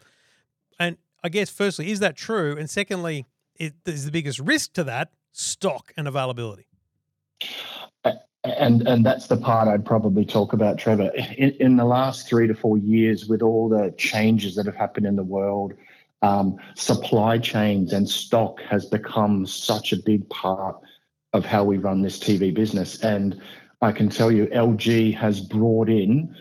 [0.80, 2.58] And I guess, firstly, is that true?
[2.58, 3.26] And secondly,
[3.60, 6.68] is the biggest risk to that stock and availability?
[8.58, 11.12] And and that's the part I'd probably talk about, Trevor.
[11.38, 15.06] In, in, the last three to four years, with all the changes that have happened
[15.06, 15.74] in the world,
[16.22, 20.78] um, supply chains and stock has become such a big part
[21.34, 23.04] of how we run this TV business.
[23.04, 23.40] And
[23.82, 26.36] I can tell you, LG has brought in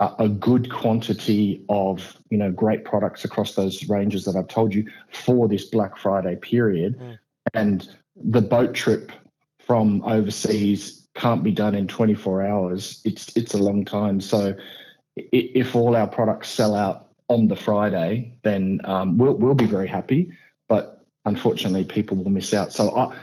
[0.00, 4.74] a, a good quantity of you know great products across those ranges that I've told
[4.74, 7.18] you for this Black Friday period, mm.
[7.54, 9.12] and the boat trip
[9.58, 14.20] from overseas can't be done in 24 hours, it's it's a long time.
[14.20, 14.54] So
[15.16, 19.88] if all our products sell out on the Friday, then um, we'll we'll be very
[19.88, 20.30] happy.
[20.68, 22.72] But unfortunately, people will miss out.
[22.72, 23.14] So I,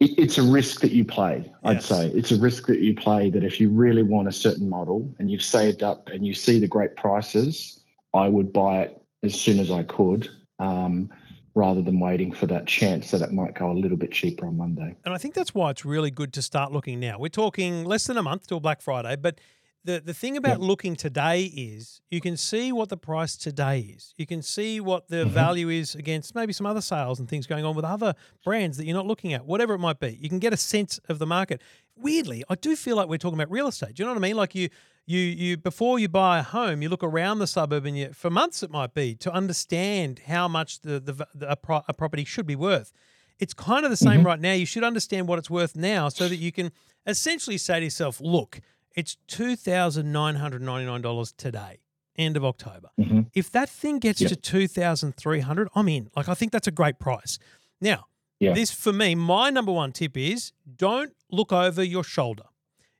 [0.00, 1.50] it, it's a risk that you play.
[1.64, 3.30] I'd say it's a risk that you play.
[3.30, 6.58] That if you really want a certain model and you've saved up and you see
[6.58, 7.80] the great prices,
[8.12, 10.28] I would buy it as soon as I could.
[10.58, 11.10] Um,
[11.54, 14.56] rather than waiting for that chance that it might go a little bit cheaper on
[14.56, 14.96] Monday.
[15.04, 17.18] And I think that's why it's really good to start looking now.
[17.18, 19.40] We're talking less than a month till Black Friday, but
[19.84, 24.14] the, the thing about looking today is you can see what the price today is.
[24.16, 25.30] You can see what the mm-hmm.
[25.30, 28.86] value is against maybe some other sales and things going on with other brands that
[28.86, 30.18] you're not looking at, whatever it might be.
[30.20, 31.60] You can get a sense of the market.
[31.96, 33.94] Weirdly, I do feel like we're talking about real estate.
[33.94, 34.36] Do you know what I mean?
[34.36, 34.70] Like you
[35.06, 38.30] You you before you buy a home, you look around the suburb and you for
[38.30, 42.24] months it might be to understand how much the the, the a, pro, a property
[42.24, 42.90] should be worth.
[43.38, 44.52] It's kind of the same right now.
[44.52, 46.70] You should understand what it's worth now so that you can
[47.06, 48.60] essentially say to yourself, look,
[48.96, 51.80] it's two thousand nine hundred ninety nine dollars today,
[52.16, 52.88] end of October.
[52.98, 53.26] Mhm.
[53.34, 54.28] If that thing gets Yeah.
[54.28, 56.08] to two thousand three hundred, I'm in.
[56.16, 57.38] Like I think that's a great price.
[57.78, 58.06] Now,
[58.40, 58.54] Yeah.
[58.54, 62.44] this for me, my number one tip is don't look over your shoulder.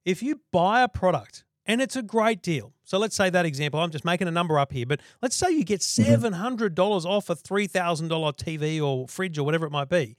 [0.05, 3.81] If you buy a product and it's a great deal, so let's say that example,
[3.81, 6.03] I'm just making a number up here, but let's say you get mm-hmm.
[6.03, 9.89] seven hundred dollars off a three thousand dollar TV or fridge or whatever it might
[9.89, 10.17] be.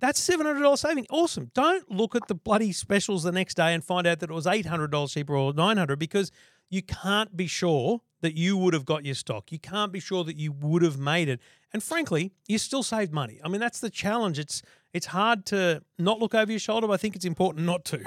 [0.00, 1.06] That's seven hundred dollars saving.
[1.10, 1.50] Awesome.
[1.54, 4.46] Don't look at the bloody specials the next day and find out that it was
[4.46, 6.30] eight hundred dollars cheaper or nine hundred because
[6.70, 9.52] you can't be sure that you would have got your stock.
[9.52, 11.40] You can't be sure that you would have made it.
[11.72, 13.40] And frankly, you still saved money.
[13.44, 14.38] I mean, that's the challenge.
[14.38, 17.84] It's it's hard to not look over your shoulder, but I think it's important not
[17.86, 18.04] to.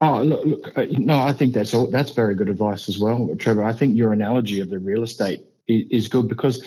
[0.00, 3.34] Oh, look, look uh, no, I think that's all, that's very good advice as well,
[3.38, 3.64] Trevor.
[3.64, 6.64] I think your analogy of the real estate is, is good because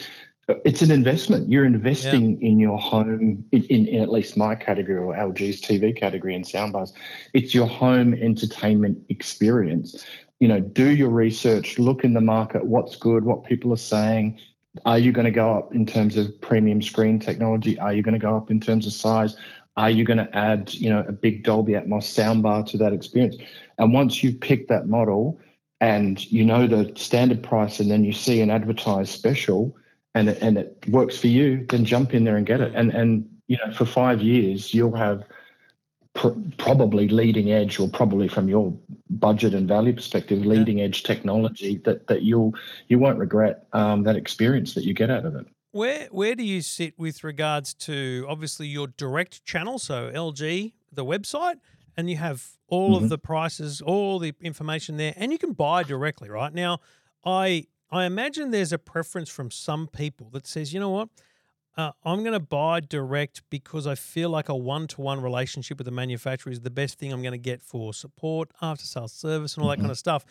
[0.50, 1.50] uh, it's an investment.
[1.50, 5.96] You're investing in your home, in, in, in at least my category or LG's TV
[5.96, 6.94] category and soundbars.
[7.34, 10.06] It's your home entertainment experience.
[10.40, 14.40] You know, do your research, look in the market, what's good, what people are saying.
[14.86, 17.80] Are you going to go up in terms of premium screen technology?
[17.80, 19.38] Are you going to go up in terms of size?
[19.76, 23.38] Are you going to add, you know, a big Dolby Atmos soundbar to that experience?
[23.78, 25.40] And once you've picked that model
[25.82, 29.76] and you know the standard price, and then you see an advertised special,
[30.16, 32.72] and it, and it works for you, then jump in there and get it.
[32.76, 35.24] And and you know, for five years, you'll have
[36.14, 38.74] pr- probably leading edge, or probably from your
[39.10, 42.54] budget and value perspective, leading edge technology that that you'll
[42.88, 45.48] you won't regret um, that experience that you get out of it.
[45.74, 51.04] Where where do you sit with regards to obviously your direct channel, so LG, the
[51.04, 51.56] website,
[51.98, 53.10] and you have all of Mhm.
[53.10, 56.54] the prices, all the information there, and you can buy directly, right?
[56.54, 56.78] Now,
[57.26, 61.10] I I imagine there's a preference from some people that says, you know what,
[61.76, 65.80] uh, I'm going to buy direct because I feel like a one to one relationship
[65.80, 69.14] with the manufacturer is the best thing I'm going to get for support, after sales
[69.14, 70.24] service, and all that kind of stuff,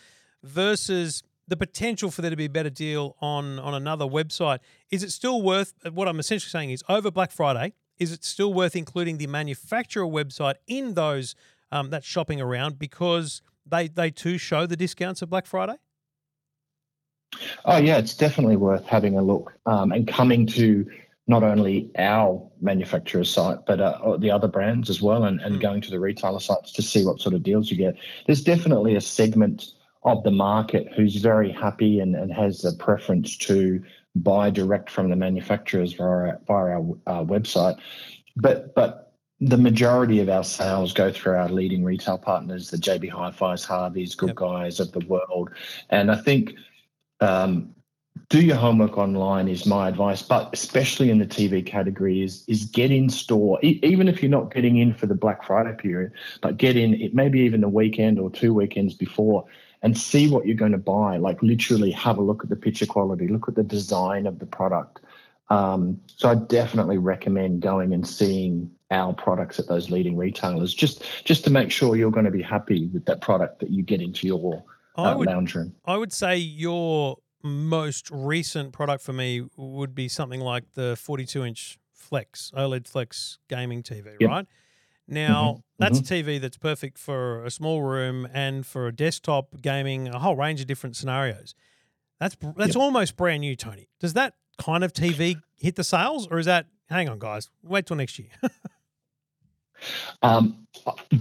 [0.45, 1.23] versus
[1.53, 4.61] the potential for there to be a better deal on on another website.
[4.91, 7.75] Is it still worth what I'm essentially saying is over Black Friday?
[7.99, 11.35] Is it still worth including the manufacturer website in those
[11.71, 15.75] um, that shopping around because they they too show the discounts of Black Friday?
[17.67, 20.91] Oh yeah, it's definitely worth having a look um, and coming to
[21.27, 25.61] not only our manufacturer site but uh, the other brands as well, and, and Mm.
[25.61, 27.95] going to the retailer sites to see what sort of deals you get.
[28.27, 33.37] There's definitely a segment of the market who's very happy and, and has a preference
[33.37, 33.83] to
[34.17, 37.79] buy direct from the manufacturers via, via our uh, website,
[38.37, 43.11] but but the majority of our sales go through our leading retail partners, the JB
[43.11, 44.37] Hi-Fi's, Harveys, Good Yep.
[44.37, 45.51] Guys of the world,
[45.91, 46.55] and I think
[47.21, 47.75] um,
[48.29, 52.65] do your homework online is my advice but especially in the tv category is is
[52.67, 53.59] get in store.
[53.63, 56.95] E- even if you're not getting in for the black friday period but get in
[56.95, 59.45] it maybe even the weekend or two weekends before
[59.83, 62.87] and see what you're going to buy like literally have a look at the picture
[62.87, 65.01] quality look at the design of the product
[65.51, 71.05] um, so i definitely recommend going and seeing our products at those leading retailers just
[71.25, 74.01] just to make sure you're going to be happy with that product that you get
[74.01, 74.65] into your
[74.97, 79.95] I uh, would lounge room I would say your most recent product for me would
[79.95, 84.31] be something like the 42 inch Flex OLED Flex gaming TV, Yep.
[84.31, 84.47] right?
[85.09, 89.61] Now Mhm, that's a TV that's perfect for a small room and for a desktop
[89.61, 91.55] gaming, a whole range of different scenarios.
[92.21, 92.77] That's that's Yep.
[92.77, 93.89] almost brand new, Tony.
[94.01, 96.67] Does that kind of TV hit the sales, or is that?
[96.89, 98.29] Hang on, guys, wait till next year.
[100.23, 100.67] Um,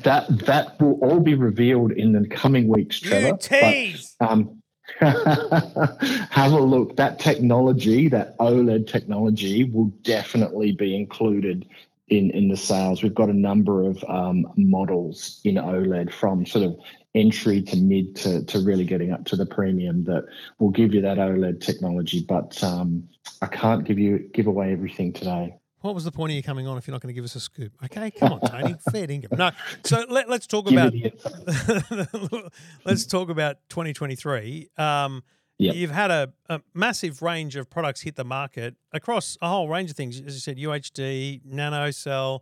[0.03, 3.27] that that will all be revealed in the coming weeks, Trevor.
[3.27, 4.15] you but, tease.
[4.19, 4.61] um,
[4.99, 6.95] have a look.
[6.97, 11.67] That technology, that OLED technology, will definitely be included
[12.11, 13.01] in in the sales.
[13.01, 16.77] We've got a number of um, models in OLED from sort of
[17.15, 20.25] entry to mid to, to really getting up to the premium that
[20.59, 22.23] will give you that OLED technology.
[22.27, 23.07] But um,
[23.41, 25.55] I can't give you give away everything today.
[25.79, 27.35] What was the point of you coming on if you're not going to give us
[27.35, 27.71] a scoop?
[27.83, 29.35] Okay, come on, Tony, fair dinkum.
[29.35, 29.49] No,
[29.83, 30.93] so let, let's talk about
[32.85, 34.69] let's talk about 2023.
[34.77, 35.23] Um,
[35.61, 35.75] Yep.
[35.75, 39.91] You've had a, a massive range of products hit the market across a whole range
[39.91, 40.19] of things.
[40.19, 42.39] As you said, UHD, NanoCell,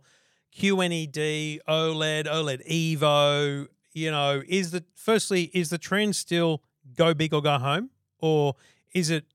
[0.56, 3.66] QNED, OLED, OLED Evo.
[3.92, 6.62] You know, is the firstly is the trend still
[6.96, 7.90] go big or go home,
[8.20, 8.54] or
[8.94, 9.26] is it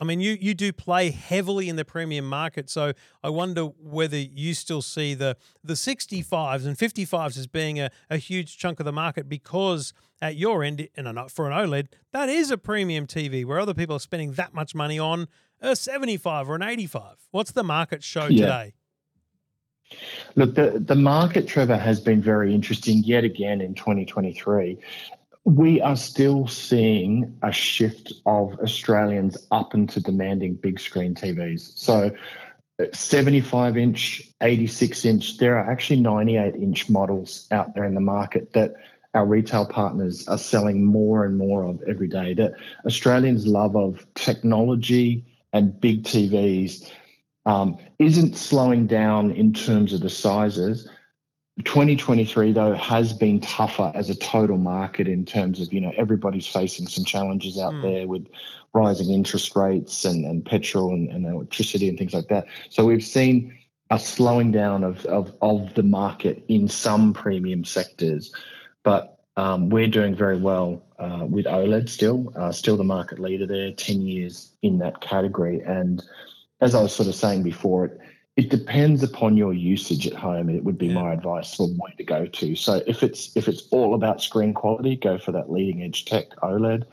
[0.00, 2.92] I mean, you you do play heavily in the premium market, so
[3.22, 8.16] I wonder whether you still see the the 65s and 55s as being a, a
[8.16, 9.92] huge chunk of the market because
[10.22, 13.96] at your end, and for an OLED, that is a premium TV where other people
[13.96, 15.28] are spending that much money on
[15.60, 17.16] a 75 or an 85.
[17.30, 18.46] What's the market show Yeah.
[18.46, 18.74] today?
[20.36, 24.78] Look, the, the market, Trevor, has been very interesting yet again in 2023.
[25.44, 31.76] We are still seeing a shift of Australians up into demanding big screen TVs.
[31.76, 32.10] So,
[32.78, 38.00] uh, 75 inch, 86 inch, there are actually 98 inch models out there in the
[38.00, 38.74] market that
[39.14, 42.34] our retail partners are selling more and more of every day.
[42.34, 42.52] That
[42.86, 46.90] Australians' love of technology and big TVs
[47.46, 50.88] um, isn't slowing down in terms of the sizes.
[51.62, 56.46] 2023 though has been tougher as a total market in terms of you know everybody's
[56.46, 57.82] facing some challenges out Hmm.
[57.82, 58.26] there with
[58.72, 62.46] rising interest rates and, and petrol and, and electricity and things like that.
[62.68, 63.56] So we've seen
[63.90, 68.32] a slowing down of of, of the market in some premium sectors,
[68.84, 73.46] but um, we're doing very well uh, with OLED still, uh, still the market leader
[73.46, 75.62] there, 10 years in that category.
[75.62, 76.02] And
[76.60, 78.00] as I was sort of saying before, it,
[78.40, 80.48] it depends upon your usage at home.
[80.48, 80.94] It would be Yeah.
[81.02, 82.56] my advice for way to go to.
[82.56, 86.26] So if it's if it's all about screen quality, go for that leading edge tech
[86.42, 86.84] OLED.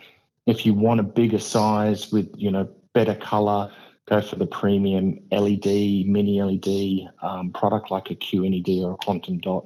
[0.45, 3.71] If you want a bigger size with you know better color,
[4.09, 5.67] go for the premium LED,
[6.15, 9.65] mini LED um, product like a QNED or a Quantum Dot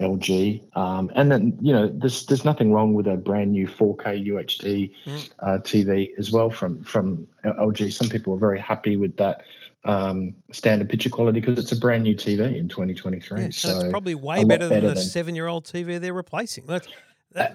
[0.00, 0.60] LG.
[0.76, 4.90] Um, and then you know there's there's nothing wrong with a brand new 4K UHD
[5.06, 5.30] Mm.
[5.38, 7.92] uh, TV as well from from LG.
[7.92, 9.42] Some people are very happy with that
[9.84, 13.40] um, standard picture quality because it's a brand new TV in 2023.
[13.40, 16.66] Yeah, so it's probably way better than better the than- seven-year-old TV they're replacing.
[16.66, 16.88] That's,
[17.36, 17.48] Uh,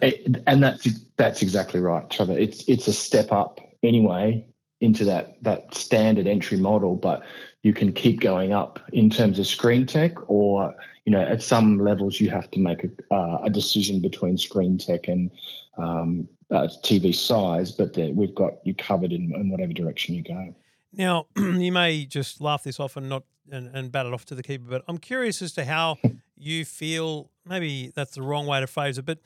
[0.45, 2.37] and that's that's exactly right, Trevor.
[2.37, 4.45] It's it's a step up anyway
[4.81, 7.23] into that that standard entry model, but
[7.63, 10.75] you can keep going up in terms of screen tech, or
[11.05, 14.77] you know, at some levels you have to make a, uh, a decision between screen
[14.77, 15.31] tech and
[15.77, 17.71] um, uh, TV size.
[17.71, 20.53] But the, we've got you covered in, in whatever direction you go.
[20.91, 24.35] Now, you may just laugh this off and not and, and bat it off to
[24.35, 25.97] the keeper, but I'm curious as to how
[26.37, 27.31] you feel.
[27.45, 29.19] Maybe that's the wrong way to phrase it, but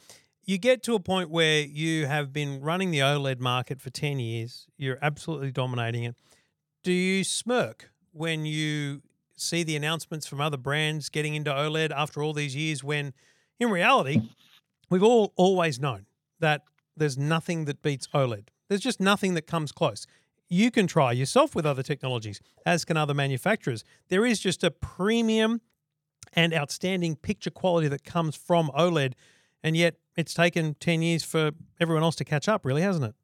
[0.46, 4.20] you get to a point where you have been running the OLED market for 10
[4.20, 4.68] years.
[4.78, 6.16] You're absolutely dominating it.
[6.84, 9.02] Do you smirk when you
[9.36, 13.14] see the announcements from other brands getting into OLED after all these years when
[13.60, 14.22] in reality,
[14.90, 16.06] we've all always known
[16.40, 16.64] that
[16.98, 18.48] there's nothing that beats OLED.
[18.68, 20.06] There's just nothing that comes close.
[20.54, 23.84] You can try yourself with other technologies, as can other manufacturers.
[24.10, 25.62] There is just a premium
[26.34, 29.14] and outstanding picture quality that comes from OLED,
[29.64, 33.16] and yet it's taken 10 years for everyone else to catch up, really, hasn't it?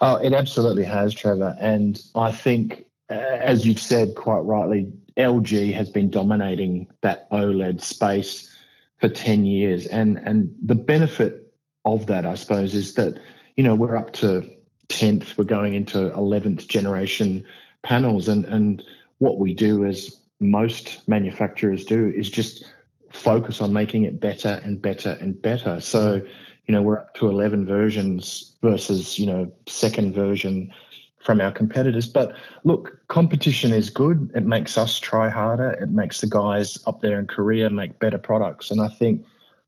[0.00, 1.56] Oh, it absolutely has, Trevor.
[1.58, 8.54] And I think, as you've said quite rightly, LG has been dominating that OLED space
[8.98, 9.86] for 10 years.
[9.86, 11.50] And, and the benefit
[11.86, 13.18] of that, I suppose, is that,
[13.56, 14.46] you know, we're up to
[14.92, 17.44] 10th, we're going into 11th generation
[17.82, 18.28] panels.
[18.28, 18.82] And, and
[19.18, 22.64] what we do, as most manufacturers do, is just
[23.10, 25.80] focus on making it better and better and better.
[25.80, 26.22] So,
[26.66, 30.72] you know, we're up to 11 versions versus, you know, second version
[31.20, 32.06] from our competitors.
[32.06, 32.34] But
[32.64, 34.30] look, competition is good.
[34.34, 35.70] It makes us try harder.
[35.70, 38.70] It makes the guys up there in Korea make better products.
[38.70, 39.24] And I think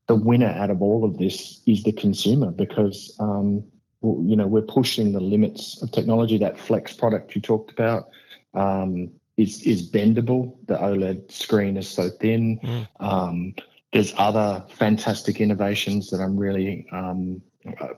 [0.06, 3.64] the winner out of all of this is the consumer because, um,
[4.04, 6.38] you know, we're pushing the limits of technology.
[6.38, 8.08] That flex product you talked about
[8.54, 10.56] um, is is bendable.
[10.66, 12.60] The OLED screen is so thin.
[12.60, 12.88] Mm.
[13.00, 13.54] Um,
[13.92, 17.40] there's other fantastic innovations that I'm really um,
[17.80, 17.88] uh,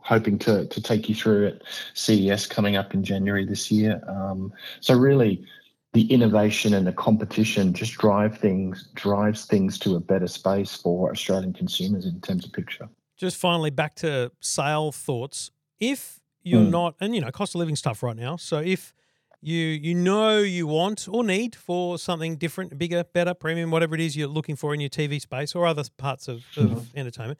[0.00, 1.62] hoping to to take you through at
[1.94, 4.00] CES coming up in January this year.
[4.08, 5.44] Um, so really,
[5.92, 11.10] the innovation and the competition just drive things drives things to a better space for
[11.10, 12.88] Australian consumers in terms of picture.
[13.16, 15.50] Just finally, back to sale thoughts.
[15.80, 16.70] If you're Hmm.
[16.70, 18.36] not, and you know, cost of living stuff right now.
[18.36, 18.94] So if
[19.42, 24.00] you you know you want or need for something different, bigger, better, premium, whatever it
[24.00, 27.38] is you're looking for in your TV space or other parts of, of entertainment,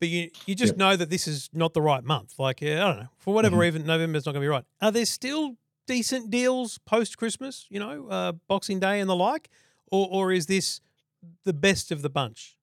[0.00, 0.78] but you you just Yep.
[0.78, 2.38] know that this is not the right month.
[2.38, 3.60] Like I don't know, for whatever Mhm.
[3.60, 4.64] reason, November's not going to be right.
[4.80, 5.56] Are there still
[5.86, 7.66] decent deals post Christmas?
[7.70, 9.48] You know, uh, Boxing Day and the like,
[9.90, 10.80] or or is this
[11.44, 12.56] the best of the bunch?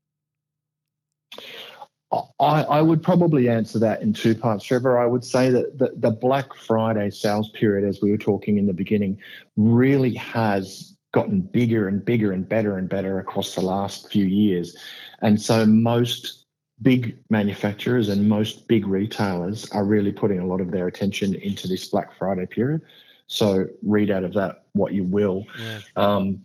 [2.11, 4.97] I, I would probably answer that in two parts, Trevor.
[4.97, 8.65] I would say that the, the Black Friday sales period, as we were talking in
[8.65, 9.19] the beginning,
[9.57, 14.75] really has gotten bigger and bigger and better and better across the last few years.
[15.21, 16.45] And so most
[16.81, 21.67] big manufacturers and most big retailers are really putting a lot of their attention into
[21.67, 22.81] this Black Friday period.
[23.27, 25.45] So read out of that what you will.
[25.59, 25.79] Yeah.
[25.95, 26.43] Um,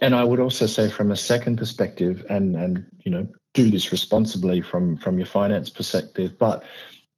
[0.00, 3.92] and I would also say from a second perspective, and and you know do this
[3.92, 6.64] responsibly from from your finance perspective, but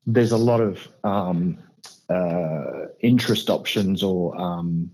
[0.07, 1.59] there's a lot of um,
[2.09, 4.91] uh, interest options or um,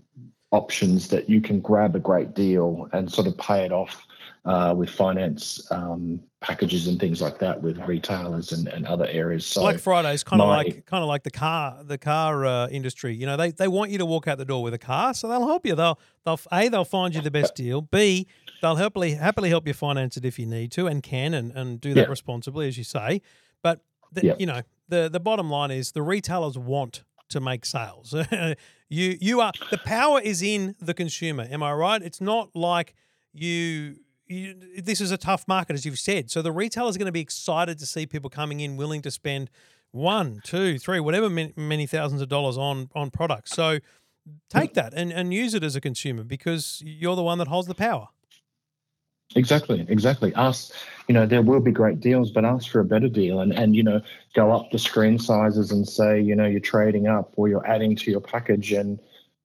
[0.51, 4.03] options that you can grab a great deal and sort of pay it off
[4.45, 9.45] uh, with finance um, packages and things like that with retailers and, and other areas.
[9.45, 12.67] So Black Friday is kind of like kind of like the car the car uh,
[12.69, 13.13] industry.
[13.15, 15.27] You know, they they want you to walk out the door with a car, so
[15.27, 15.75] they'll help you.
[15.75, 17.81] They'll they'll a they'll find you the best deal.
[17.81, 18.27] B
[18.61, 21.79] they'll happily happily help you finance it if you need to and can and, and
[21.79, 22.07] do that Yeah.
[22.09, 23.21] responsibly as you say.
[23.61, 23.81] But
[24.11, 24.35] the, Yeah.
[24.39, 28.15] you know the the bottom line is the retailers want to make sales.
[28.89, 31.45] you you are the power is in the consumer.
[31.51, 32.01] Am I right?
[32.01, 32.95] It's not like
[33.33, 33.97] you.
[34.29, 36.29] You, this is a tough market, as you've said.
[36.29, 39.49] So the retailers going to be excited to see people coming in willing to spend
[39.91, 43.51] one, two, three, whatever many, many thousands of dollars on on products.
[43.55, 43.79] So
[44.49, 47.67] take that and, and use it as a consumer because you're the one that holds
[47.67, 48.09] the power.
[49.35, 50.33] Exactly, exactly.
[50.35, 50.73] Ask,
[51.07, 53.75] you know, there will be great deals, but ask for a better deal and, and,
[53.75, 54.01] you know,
[54.33, 57.95] go up the screen sizes and say, you know, you're trading up or you're adding
[57.95, 58.99] to your package and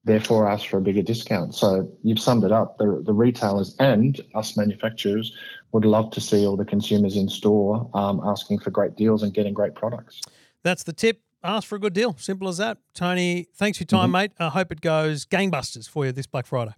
[0.05, 1.53] therefore ask for a bigger discount.
[1.55, 2.77] So you've summed it up.
[2.77, 5.35] The, the retailers and us manufacturers
[5.71, 9.33] would love to see all the consumers in store um, asking for great deals and
[9.33, 10.21] getting great products.
[10.63, 11.21] That's the tip.
[11.43, 12.15] Ask for a good deal.
[12.17, 12.77] Simple as that.
[12.93, 14.31] Tony, thanks for your time, mate.
[14.39, 16.73] I hope it goes gangbusters for you this Black Friday.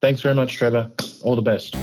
[0.00, 0.90] Thanks very much, Trevor.
[1.22, 1.76] All the best.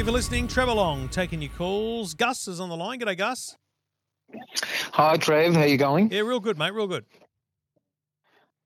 [0.00, 0.48] You for listening.
[0.48, 2.14] Trevor Long taking your calls.
[2.14, 3.00] Gus is on the line.
[3.00, 3.54] G'day, Gus.
[4.92, 5.54] Hi, Trev.
[5.54, 6.10] How you going?
[6.10, 6.72] Yeah, real good, mate.
[6.72, 7.04] Real good.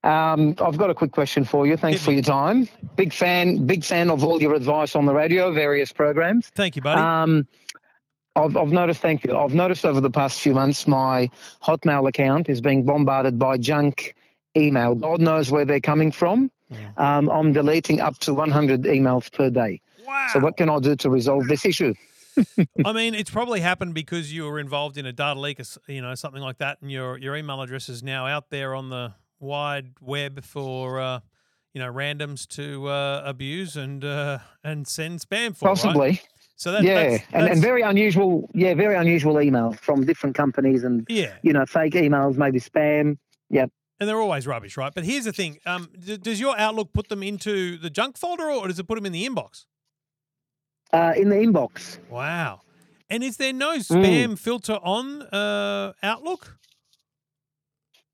[0.04, 1.76] Um, I've got a quick question for you.
[1.76, 2.16] Thanks for me.
[2.16, 2.68] your time.
[2.94, 6.50] Big fan, big fan of all your advice on the radio, various programs.
[6.54, 7.00] Thank you, buddy.
[7.00, 7.48] Um,
[8.36, 9.00] I've, I've noticed.
[9.00, 9.36] Thank you.
[9.36, 11.30] I've noticed over the past few months, my
[11.64, 14.14] Hotmail account is being bombarded by junk
[14.56, 14.94] email.
[14.94, 16.52] God knows where they're coming from.
[16.96, 19.80] Um, I'm deleting up to 100 emails per day.
[20.06, 20.28] Wow.
[20.32, 21.94] So, what can I do to resolve this issue?
[22.84, 26.02] I mean, it's probably happened because you were involved in a data leak, or you
[26.02, 29.14] know, something like that, and your your email address is now out there on the
[29.38, 31.20] wide web for uh,
[31.72, 35.66] you know randoms to uh, abuse and uh, and send spam for.
[35.66, 35.76] right?
[35.76, 36.20] Possibly.
[36.56, 38.48] So that, yeah, that's, and, that's- and very unusual.
[38.54, 43.18] Yeah, very unusual emails from different companies and yeah, you know fake emails, maybe spam.
[43.50, 43.70] Yep.
[44.00, 44.92] and they're always rubbish, right?
[44.92, 48.50] But here's the thing: um, d- does your Outlook put them into the junk folder,
[48.50, 49.66] or does it put them in the inbox?
[50.92, 51.98] Uh, in the inbox.
[52.08, 52.60] Wow.
[53.10, 53.80] And is there no Hmm.
[53.80, 56.56] spam filter on uh, Outlook?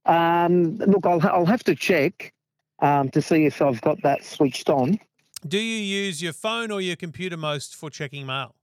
[0.07, 2.33] Um, look, I'll I'll have to check
[2.81, 4.99] um, to see if I've got that switched on.
[5.47, 8.55] Do you use your phone or your computer most for checking mail?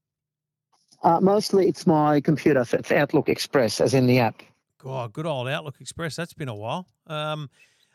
[1.03, 2.65] Uh, mostly, it's my computer.
[2.65, 4.41] so It's Outlook Express, as in the app.
[4.79, 6.15] God, good old Outlook Express.
[6.15, 6.87] That's been a while.
[7.07, 7.49] Um,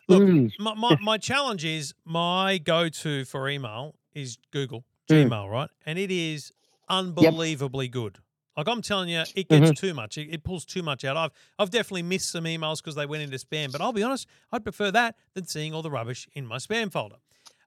[0.09, 0.53] look, Mm.
[0.59, 5.29] my, my, my challenge is my go to for email is Google, Mm.
[5.29, 5.71] Gmail, right?
[5.87, 6.53] And it is
[6.89, 8.19] unbelievably good.
[8.57, 9.73] Like I'm telling you, it gets Mm-hmm.
[9.73, 10.19] too much.
[10.19, 11.17] It, it pulls too much out.
[11.17, 13.73] I've I've definitely missed some emails because they went into spam.
[13.73, 16.93] But I'll be honest, I'd prefer that than seeing all the rubbish in my spam
[16.93, 17.17] folder.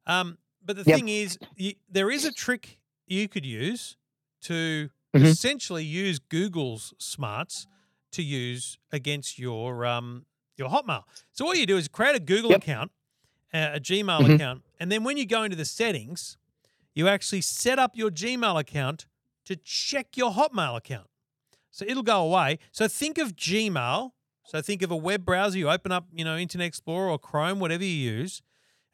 [0.05, 0.95] Um, but the Yep.
[0.95, 3.97] thing is, you, there is a trick you could use
[4.43, 5.23] to Mhm.
[5.31, 7.65] essentially use Google's smarts
[8.11, 10.25] to use against your um
[10.57, 11.03] your Hotmail.
[11.31, 12.61] So all you do is create a Google Yep.
[12.61, 12.91] account,
[13.53, 14.36] uh, a Gmail Mhm.
[14.36, 16.38] account, and then when you go into the settings,
[16.95, 19.05] you actually set up your Gmail account
[19.45, 21.07] to check your Hotmail account.
[21.69, 22.57] So it'll go away.
[22.71, 24.11] So think of Gmail.
[24.45, 25.57] So think of a web browser.
[25.57, 28.41] You open up, you know, Internet Explorer or Chrome, whatever you use,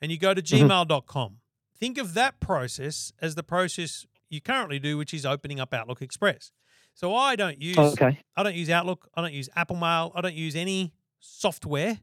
[0.02, 0.68] and you go to Mhm.
[0.68, 1.38] gmail.com.
[1.78, 6.02] Think of that process as the process you currently do, which is opening up Outlook
[6.02, 6.52] Express.
[6.94, 8.20] So I don't use Okay.
[8.36, 9.10] I don't use Outlook.
[9.16, 10.12] I don't use Apple Mail.
[10.16, 12.00] I don't use any software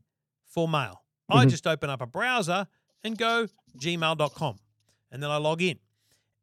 [0.47, 1.05] for mail.
[1.29, 1.51] I Mhm.
[1.51, 2.67] just open up a browser
[3.05, 4.59] and go gmail.com
[5.11, 5.79] and then I log in.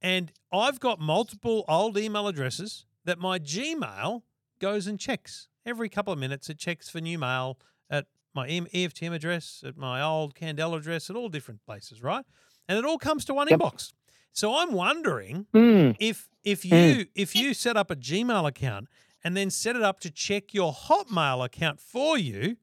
[0.02, 4.24] And I've got multiple old email addresses that my Gmail
[4.60, 5.48] goes and checks.
[5.66, 7.58] Every couple of minutes, it checks for new mail
[7.90, 12.26] at my EFTM address, at my old Candela address, at all different places, right?
[12.68, 13.60] And it all comes to one Yep.
[13.60, 13.94] inbox.
[14.32, 15.96] So I'm wondering Mm.
[16.00, 16.70] if if Mm.
[16.98, 18.88] you if you set up a Gmail account
[19.24, 22.58] and then set it up to check your Hotmail account for you,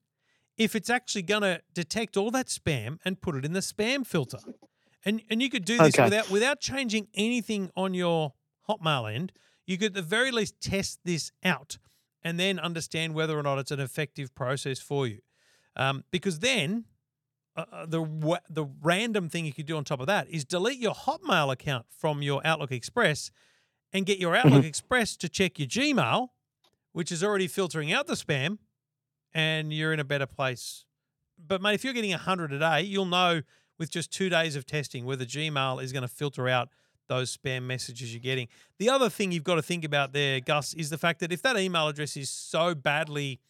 [0.57, 4.07] if it's actually going to detect all that spam and put it in the spam
[4.07, 4.39] filter.
[5.05, 6.05] And and you could do this Okay.
[6.05, 8.35] without without changing anything on your
[8.69, 9.33] Hotmail end.
[9.67, 11.79] You could at the very least test this out
[12.23, 15.19] and then understand whether or not it's an effective process for you.
[15.77, 16.85] Um, because then
[17.57, 20.79] uh, uh, the the random thing you could do on top of that is delete
[20.79, 23.31] your Hotmail account from your Outlook Express
[23.93, 26.29] and get your Outlook Express to check your Gmail,
[26.93, 28.59] which is already filtering out the spam,
[29.35, 30.85] and you're in a better place.
[31.39, 33.43] But mate, if you're getting hundred a day, you'll know
[33.83, 36.69] with just two days of testing whether Gmail is going to filter out
[37.09, 38.47] those spam messages you're getting.
[38.79, 41.43] The other thing you've got to think about there, Gus, is the fact that if
[41.43, 43.41] that email address is so badly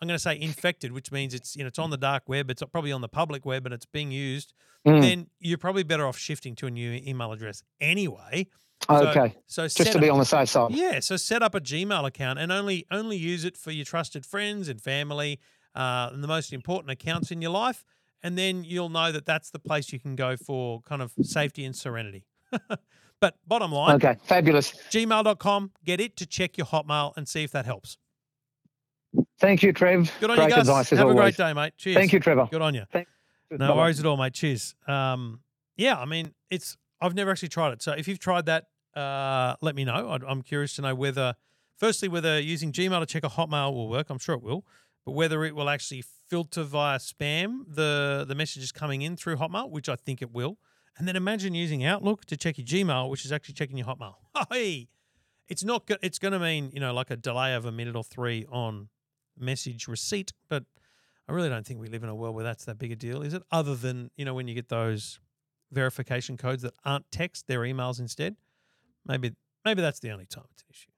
[0.00, 2.50] I'm going to say infected, which means it's you know it's on the dark web,
[2.50, 4.54] it's probably on the public web, and it's being used.
[4.86, 5.00] Mm.
[5.02, 8.46] Then you're probably better off shifting to a new email address anyway.
[8.88, 9.34] Okay.
[9.46, 10.72] So, so Just to be up- on the safe side.
[10.72, 14.24] yeah, so set up a Gmail account and only only use it for your trusted
[14.24, 15.40] friends and family,
[15.74, 17.84] uh, and the most important accounts in your life,
[18.24, 21.64] and then you'll know that that's the place you can go for kind of safety
[21.64, 22.24] and serenity.
[23.20, 24.16] but bottom line, Okay.
[24.24, 24.72] Fabulous.
[24.90, 27.98] gmail.com, get it to check your Hotmail and see if that helps.
[29.38, 30.10] Thank you, Trev.
[30.20, 30.90] Good on Great you, Gus.
[30.90, 31.16] Have a always.
[31.16, 31.72] great day, mate.
[31.76, 31.96] Cheers.
[31.96, 32.48] Thank you, Trevor.
[32.50, 32.84] Good on you.
[32.90, 33.06] Thank-
[33.50, 33.76] No Bye-bye.
[33.76, 34.32] worries at all, mate.
[34.32, 34.74] Cheers.
[34.88, 35.40] Um,
[35.76, 37.82] yeah, I mean, it's I've never actually tried it.
[37.82, 38.64] So if you've tried that,
[38.96, 40.10] uh, let me know.
[40.10, 41.34] I'd, I'm curious to know whether,
[41.76, 44.08] firstly, whether using Gmail to check a Hotmail will work.
[44.10, 44.64] I'm sure it will,
[45.04, 49.70] but whether it will actually filter via spam the the messages coming in through Hotmail,
[49.70, 50.58] which I think it will.
[50.96, 54.14] And then imagine using Outlook to check your Gmail, which is actually checking your Hotmail.
[54.50, 54.88] Hey,
[55.48, 55.86] it's not.
[55.86, 58.46] go- It's going to mean you know like a delay of a minute or three
[58.50, 58.88] on
[59.38, 60.64] message receipt, but
[61.28, 63.22] I really don't think we live in a world where that's that big a deal,
[63.22, 63.42] is it?
[63.50, 65.18] Other than, you know, when you get those
[65.72, 68.36] verification codes that aren't text, they're emails instead.
[69.06, 69.32] Maybe
[69.64, 70.90] maybe that's the only time it's an issue.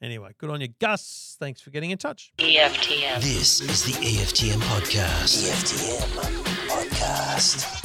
[0.00, 1.36] Anyway, good on you, Gus.
[1.40, 2.32] Thanks for getting in touch.
[2.38, 3.20] EFTM.
[3.20, 5.42] This is the EFTM podcast.
[5.50, 6.08] EFTM
[6.68, 7.84] podcast.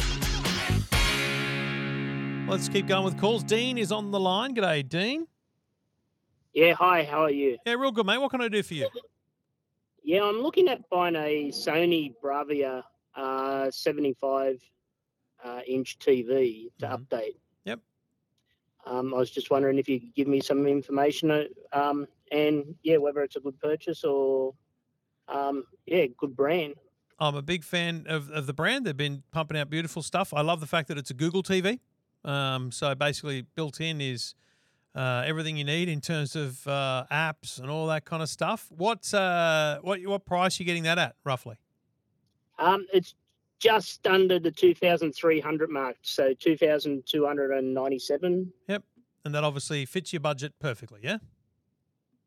[2.48, 3.44] Let's keep going with calls.
[3.44, 4.54] Dean is on the line.
[4.56, 5.26] G'day, Dean.
[6.54, 7.58] Yeah, hi, how are you?
[7.66, 8.20] Yeah, real good, mate.
[8.20, 8.88] What can I do for you?
[10.04, 12.84] Yeah, I'm looking at buying a Sony Bravia
[13.16, 14.60] uh, 75
[15.44, 17.08] uh, inch TV to Mhm.
[17.08, 17.36] update.
[18.86, 22.76] Um, I was just wondering if you could give me some information uh, um, and,
[22.84, 24.54] yeah, whether it's a good purchase or,
[25.28, 26.76] um, yeah, good brand.
[27.20, 28.86] I'm a big fan of, of the brand.
[28.86, 30.34] They've been pumping out beautiful stuff.
[30.34, 31.80] I love the fact that it's a Google TV.
[32.26, 34.36] Um, so basically, built in is
[34.96, 38.68] uh, everything you need in terms of uh, apps and all that kind of stuff.
[38.70, 41.58] What uh, what what price are you getting that at roughly?
[42.60, 43.16] Um, it's
[43.64, 48.54] just under the 2,300 mark, so 2,297.
[48.68, 48.84] Yep.
[49.24, 51.00] And that obviously fits your budget perfectly.
[51.02, 51.20] Yeah.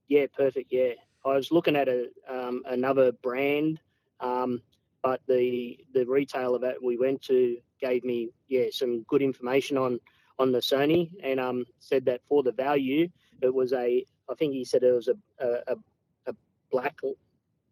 [0.08, 0.72] Yeah, perfect.
[0.72, 0.92] Yeah,
[1.26, 3.80] I was looking at a um, another brand,
[4.20, 4.62] um,
[5.02, 10.00] but the the retailer that we went to gave me yeah some good information on
[10.38, 13.08] on the Sony and um said that for the value
[13.42, 15.76] it was a I think he said it was a a,
[16.26, 16.34] a,
[16.72, 16.96] black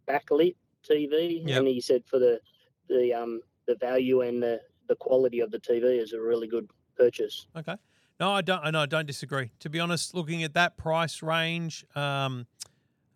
[0.06, 0.56] backlit
[0.88, 1.58] TV Yep.
[1.58, 2.40] and he said for the
[2.88, 6.68] the um the value and the the quality of the TV is a really good
[6.96, 7.46] purchase.
[7.56, 7.76] Okay.
[8.20, 8.60] No, I don't.
[8.62, 8.80] I know.
[8.80, 9.50] I don't disagree.
[9.60, 12.46] To be honest, looking at that price range, um,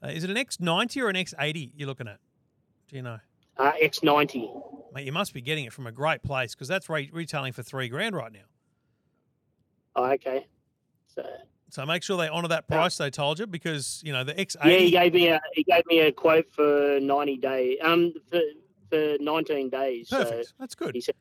[0.03, 2.19] uh, is it an X90 or an X80 you're looking at?
[2.89, 3.19] Do you know?
[3.57, 4.93] Uh, X90.
[4.95, 7.63] Mate, you must be getting it from a great place because that's re- retailing for
[7.63, 8.41] three grand right now.
[9.95, 10.47] Oh, okay.
[11.07, 11.23] So
[11.71, 14.65] So make sure they honour that price they told you because you know the X80.
[14.65, 18.41] Yeah, he gave me a he gave me a quote for ninety day um for
[18.91, 20.09] for nineteen days.
[20.11, 20.47] perfect.
[20.49, 20.95] So That's good.
[20.95, 21.15] he said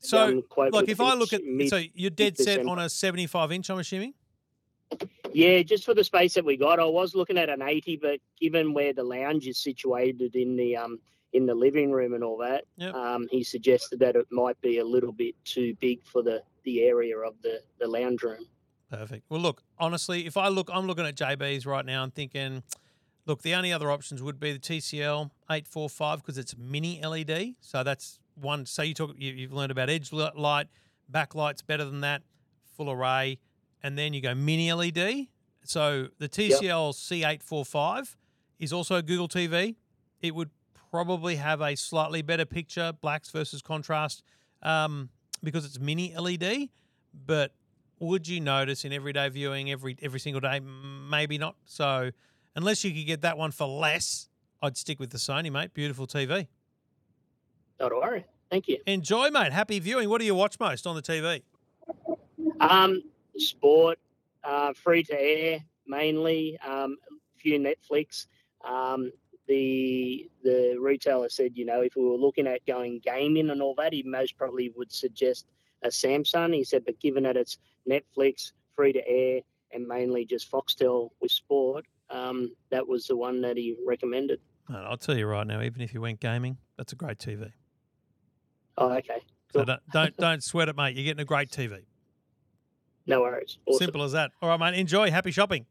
[0.00, 3.70] So quote look, if I look at so you're dead set on a 75 inch,
[3.70, 4.14] I'm assuming.
[5.32, 8.20] yeah, just for the space that we got, I was looking at an eighty, but
[8.40, 10.98] given where the lounge is situated in the um
[11.32, 12.94] in the living room and all that, Yep.
[12.94, 16.82] um, he suggested that it might be a little bit too big for the the
[16.82, 18.44] area of the the lounge room.
[18.90, 19.24] Perfect.
[19.30, 22.62] Well, look, honestly, if I look, I'm looking at JB's right now and thinking,
[23.26, 27.54] look, the only other options would be the TCL 845 because it's mini LED.
[27.60, 28.66] So that's one.
[28.66, 30.66] So you talk, you, you've learned about edge light,
[31.10, 32.22] backlight's better than that,
[32.76, 33.38] full array,
[33.82, 35.26] and then you go mini LED.
[35.64, 38.16] So the TCL C845
[38.58, 39.76] is also a Google TV.
[40.20, 40.50] It would
[40.90, 44.22] probably have a slightly better picture, blacks versus contrast,
[44.62, 45.10] um,
[45.42, 46.68] because it's mini LED.
[47.14, 47.54] But
[47.98, 50.60] would you notice in everyday viewing every every single day?
[50.60, 51.56] Maybe not.
[51.64, 52.10] So
[52.56, 54.28] unless you could get that one for less,
[54.60, 55.74] I'd stick with the Sony, mate.
[55.74, 56.46] Beautiful TV.
[57.80, 58.24] Not to worry.
[58.50, 58.78] Thank you.
[58.86, 59.52] Enjoy, mate.
[59.52, 60.08] Happy viewing.
[60.08, 61.42] What do you watch most on the TV?
[62.60, 63.02] Um,
[63.36, 63.98] sport,
[64.44, 66.58] uh, free to air mainly.
[66.64, 68.26] Um, a few Netflix.
[68.64, 69.10] Um,
[69.48, 73.74] the the retailer said, you know, if we were looking at going gaming and all
[73.76, 75.46] that, he most probably would suggest
[75.82, 76.54] a Samsung.
[76.54, 79.40] He said, but given that it's Netflix, free to air,
[79.72, 84.40] and mainly just Foxtel with sport, um, that was the one that he recommended.
[84.68, 87.52] And I'll tell you right now, even if you went gaming, that's a great TV.
[88.78, 89.22] Oh, okay.
[89.52, 90.96] So don't, don't don't sweat it, mate.
[90.96, 91.84] You're getting a great TV.
[93.06, 93.58] No worries.
[93.66, 93.78] Awesome.
[93.78, 94.30] Simple as that.
[94.40, 94.78] All right, mate.
[94.78, 95.10] Enjoy.
[95.10, 95.66] Happy shopping.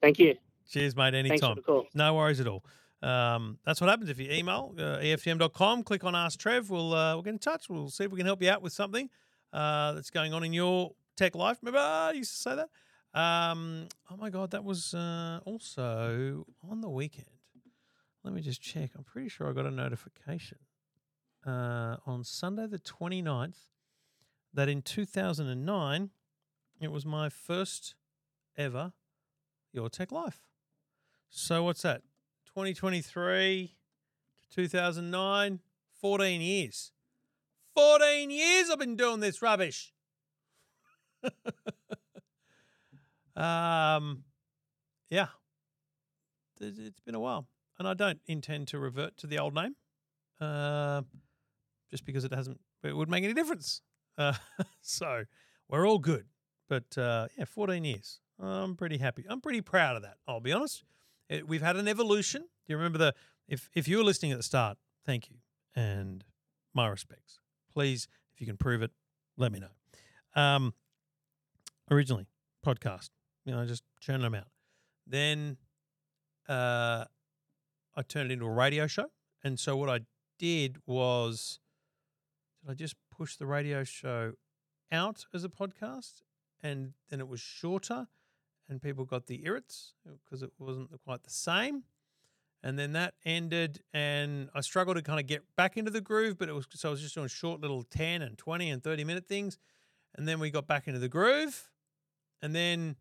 [0.00, 0.36] Thank you.
[0.68, 1.12] Cheers, mate.
[1.12, 1.50] Thanks Anytime.
[1.50, 1.86] for the call.
[1.94, 2.64] No worries at all.
[3.02, 6.70] Um, that's what happens if you email uh, EFTM.com, click on Ask Trev.
[6.70, 7.68] We'll, uh, we'll get in touch.
[7.68, 9.10] We'll see if we can help you out with something
[9.52, 11.58] uh, that's going on in your tech life.
[11.62, 12.68] Remember, I used to say that?
[13.14, 17.26] Um, oh my God, that was uh, also on the weekend.
[18.24, 18.90] Let me just check.
[18.96, 20.58] I'm pretty sure I got a notification
[21.46, 23.68] uh, on Sunday, the 29th,
[24.54, 26.10] that in 2009,
[26.80, 27.94] it was my first
[28.56, 28.92] ever
[29.72, 30.40] Your Tech Life.
[31.28, 32.02] So what's that?
[32.46, 33.74] 2023
[34.50, 35.60] to 2009,
[36.00, 36.92] 14 years.
[37.74, 39.92] 14 years I've been doing this rubbish.
[43.36, 44.24] um,
[45.10, 45.28] yeah,
[46.60, 49.74] It- it's been a while, and I don't intend to revert to the old name,
[50.40, 51.02] uh,
[51.90, 52.60] just because it hasn't.
[52.82, 53.82] It would make any difference.
[54.18, 54.34] Uh,
[54.80, 55.24] so
[55.68, 56.26] we're all good,
[56.68, 58.20] but uh, yeah, 14 years.
[58.38, 59.24] I'm pretty happy.
[59.28, 60.16] I'm pretty proud of that.
[60.26, 60.84] I'll be honest.
[61.28, 62.42] It, we've had an evolution.
[62.42, 63.14] Do you remember the?
[63.48, 65.36] If if you were listening at the start, thank you
[65.74, 66.24] and
[66.74, 67.38] my respects.
[67.72, 68.90] Please, if you can prove it,
[69.36, 70.40] let me know.
[70.40, 70.74] Um,
[71.90, 72.26] originally
[72.64, 73.10] podcast,
[73.44, 74.48] you know, just churning them out.
[75.06, 75.56] Then,
[76.48, 77.04] uh,
[77.94, 79.10] I turned it into a radio show,
[79.42, 80.00] and so what I
[80.38, 81.58] did was,
[82.62, 84.34] did I just push the radio show
[84.90, 86.22] out as a podcast,
[86.62, 88.06] and then it was shorter,
[88.68, 91.84] and people got the irrits because it wasn't quite the same.
[92.64, 96.38] And then that ended, and I struggled to kind of get back into the groove,
[96.38, 99.04] but it was so I was just doing short little 10 and 20 and 30
[99.04, 99.58] minute things.
[100.14, 101.68] And then we got back into the groove.
[102.40, 102.96] And then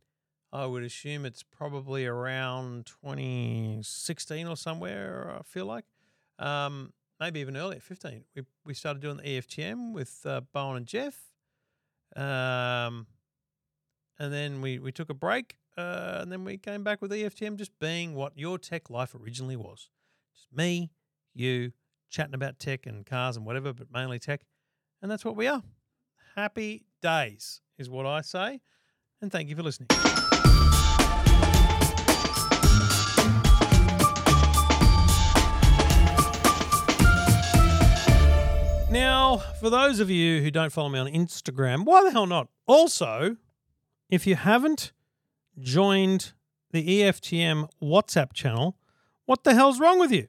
[0.53, 5.85] I would assume it's probably around 2016 or somewhere, I feel like.
[6.39, 8.25] Um, maybe even earlier, 15.
[8.35, 11.31] We, we started doing the EFTM with uh, Bowen and Jeff.
[12.15, 13.07] Um,
[14.19, 15.57] and then we, we took a break.
[15.77, 19.55] Uh, and then we came back with EFTM just being what your tech life originally
[19.55, 19.89] was.
[20.35, 20.91] Just me,
[21.33, 21.71] you,
[22.09, 24.41] chatting about tech and cars and whatever, but mainly tech.
[25.01, 25.63] And that's what we are.
[26.35, 28.59] Happy days is what I say.
[29.21, 29.87] And thank you for listening.
[38.91, 42.49] Now, for those of you who don't follow me on Instagram, why the hell not?
[42.67, 43.37] Also,
[44.09, 44.91] if you haven't
[45.57, 46.33] joined
[46.71, 48.75] the EFTM WhatsApp channel,
[49.25, 50.27] what the hell's wrong with you?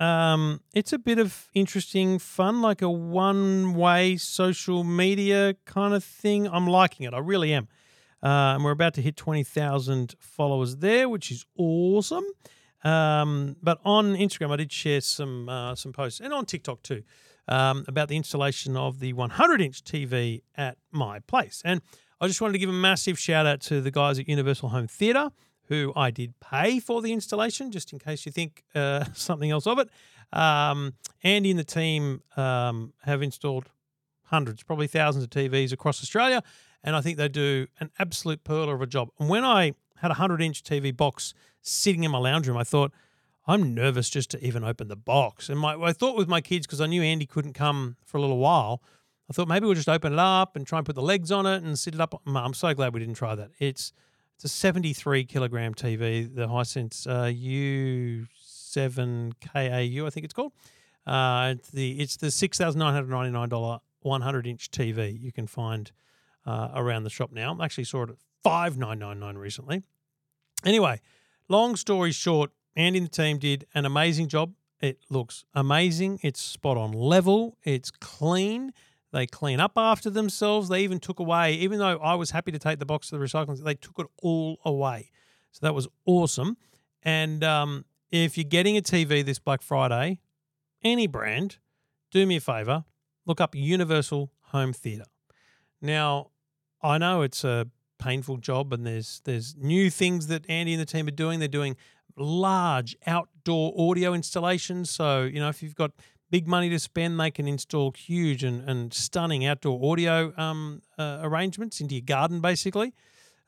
[0.00, 6.02] Um, it's a bit of interesting fun, like a one way social media kind of
[6.02, 6.48] thing.
[6.48, 7.12] I'm liking it.
[7.12, 7.68] I really am.
[8.22, 12.24] Uh, and we're about to hit 20,000 followers there, which is awesome.
[12.84, 17.02] Um, but on Instagram, I did share some uh, some posts, and on TikTok too,
[17.48, 21.62] um, about the installation of the 100 inch TV at my place.
[21.64, 21.80] And
[22.20, 24.86] I just wanted to give a massive shout out to the guys at Universal Home
[24.86, 25.30] Theatre,
[25.66, 29.66] who I did pay for the installation, just in case you think uh, something else
[29.66, 29.88] of it.
[30.32, 33.70] Um, Andy and the team um, have installed
[34.24, 36.42] hundreds, probably thousands of TVs across Australia,
[36.82, 39.10] and I think they do an absolute pearl of a job.
[39.18, 42.64] And when I had a 100 inch TV box sitting in my lounge room, I
[42.64, 42.92] thought,
[43.46, 45.48] I'm nervous just to even open the box.
[45.48, 48.20] And my, I thought with my kids, because I knew Andy couldn't come for a
[48.20, 48.82] little while,
[49.28, 51.46] I thought maybe we'll just open it up and try and put the legs on
[51.46, 52.20] it and sit it up.
[52.26, 53.50] I'm so glad we didn't try that.
[53.58, 53.92] It's
[54.36, 57.26] it's a 73 kilogram TV, the Hisense uh,
[58.74, 60.52] U7KAU, I think it's called.
[61.06, 65.18] Uh, it's the it's the six thousand nine hundred ninety nine dollar 100 inch TV
[65.20, 65.92] you can find
[66.46, 67.56] uh, around the shop now.
[67.58, 69.82] I actually saw it at five nine nine nine recently.
[70.64, 71.00] Anyway,
[71.48, 74.54] long story short, Andy and the team did an amazing job.
[74.80, 76.20] It looks amazing.
[76.22, 77.56] It's spot on level.
[77.62, 78.72] It's clean.
[79.12, 80.68] They clean up after themselves.
[80.68, 83.24] They even took away, even though I was happy to take the box to the
[83.24, 85.10] recycling, they took it all away.
[85.52, 86.56] So that was awesome.
[87.02, 90.20] And um, if you're getting a TV this Black Friday,
[90.82, 91.58] any brand,
[92.10, 92.84] do me a favor,
[93.26, 95.04] look up Universal Home Theatre.
[95.80, 96.30] Now,
[96.82, 97.66] I know it's a
[97.98, 101.38] painful job and there's there's new things that Andy and the team are doing.
[101.38, 101.76] They're doing
[102.16, 104.90] large outdoor audio installations.
[104.90, 105.92] So, you know, if you've got
[106.30, 111.20] big money to spend, they can install huge and, and stunning outdoor audio um, uh,
[111.22, 112.94] arrangements into your garden, basically.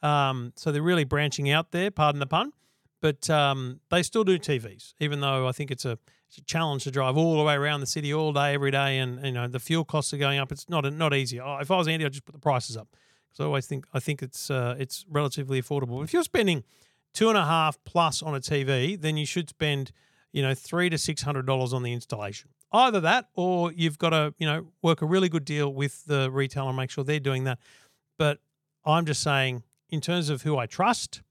[0.03, 2.53] Um, so they're really branching out there, pardon the pun.
[3.01, 6.85] But um, they still do TVs, even though I think it's a, it's a challenge
[6.85, 9.47] to drive all the way around the city all day, every day, and you know
[9.47, 10.51] the fuel costs are going up.
[10.51, 11.37] It's not not easy.
[11.37, 12.89] If I was Andy, I'd just put the prices up
[13.29, 16.03] because I always think I think it's uh, it's relatively affordable.
[16.03, 16.65] If you're spending
[17.15, 19.93] two and a half plus on a TV, then you should spend
[20.35, 22.51] you know, three to six hundred dollars on the installation.
[22.73, 26.29] Either that, or you've got to, you know, work a really good deal with the
[26.29, 27.61] retailer and make sure they're doing that.
[28.19, 28.41] But
[28.85, 31.23] I'm just saying, in terms of who I trust,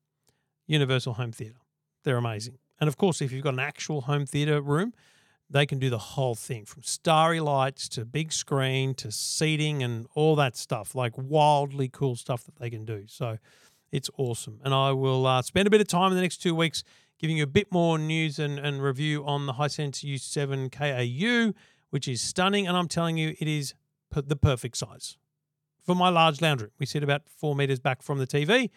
[0.67, 1.59] Universal Home Theatre,
[2.05, 2.59] they're amazing.
[2.79, 4.93] And of course, if you've got an actual home theatre room,
[5.49, 10.07] they can do the whole thing from starry lights to big screen to seating and
[10.15, 13.03] all that stuff, like wildly cool stuff that they can do.
[13.07, 13.37] So
[13.93, 14.59] it's awesome.
[14.65, 16.83] And I will uh, spend a bit of time in the next two weeks
[17.19, 21.53] giving you a bit more news and, and review on the Hisense U7 KAU,
[21.91, 22.67] which is stunning.
[22.67, 23.75] And I'm telling you, it is
[24.11, 25.17] the perfect size
[25.83, 26.71] for my large lounge room.
[26.79, 28.71] We sit about four meters back from the TV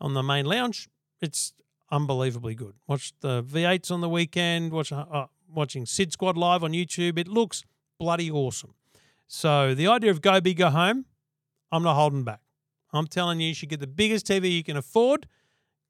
[0.00, 0.88] on the main lounge.
[1.20, 1.52] It's
[1.90, 2.74] unbelievably good.
[2.88, 4.72] Watch the V8s on the weekend.
[4.72, 7.18] Watch uh, watching Sid Squad live on YouTube.
[7.18, 7.62] It looks
[7.98, 8.74] bloody awesome.
[9.26, 11.04] So the idea of go big, go home,
[11.70, 12.40] I'm not holding back.
[12.92, 15.26] I'm telling you, you should get the biggest TV you can afford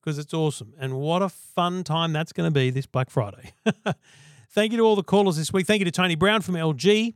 [0.00, 0.74] because it's awesome.
[0.78, 3.52] And what a fun time that's going to be this Black Friday.
[4.50, 5.66] Thank you to all the callers this week.
[5.66, 7.14] Thank you to Tony Brown from LG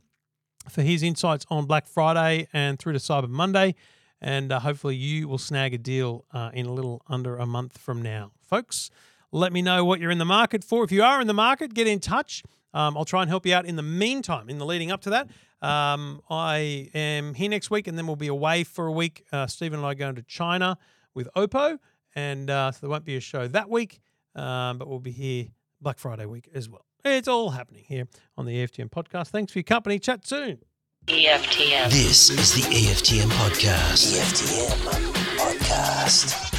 [0.69, 3.75] for his insights on Black Friday and through to Cyber Monday.
[4.19, 7.77] And uh, hopefully, you will snag a deal uh, in a little under a month
[7.77, 8.31] from now.
[8.43, 8.89] Folks,
[9.31, 10.83] let me know what you're in the market for.
[10.83, 12.43] If you are in the market, get in touch.
[12.73, 15.09] Um, I'll try and help you out in the meantime, in the leading up to
[15.11, 15.29] that.
[15.61, 19.25] Um, I am here next week and then we'll be away for a week.
[19.31, 20.77] Uh, Stephen and I are going to China
[21.13, 21.79] with Oppo,
[22.15, 23.99] and uh, so there won't be a show that week,
[24.35, 25.47] um, but we'll be here
[25.81, 26.85] Black Friday week as well.
[27.03, 29.29] It's all happening here on the EFTM podcast.
[29.29, 29.97] Thanks for your company.
[29.99, 30.59] Chat soon.
[31.07, 31.89] EFTM.
[31.89, 34.19] This is the EFTM podcast.
[34.19, 36.56] EFTM podcast.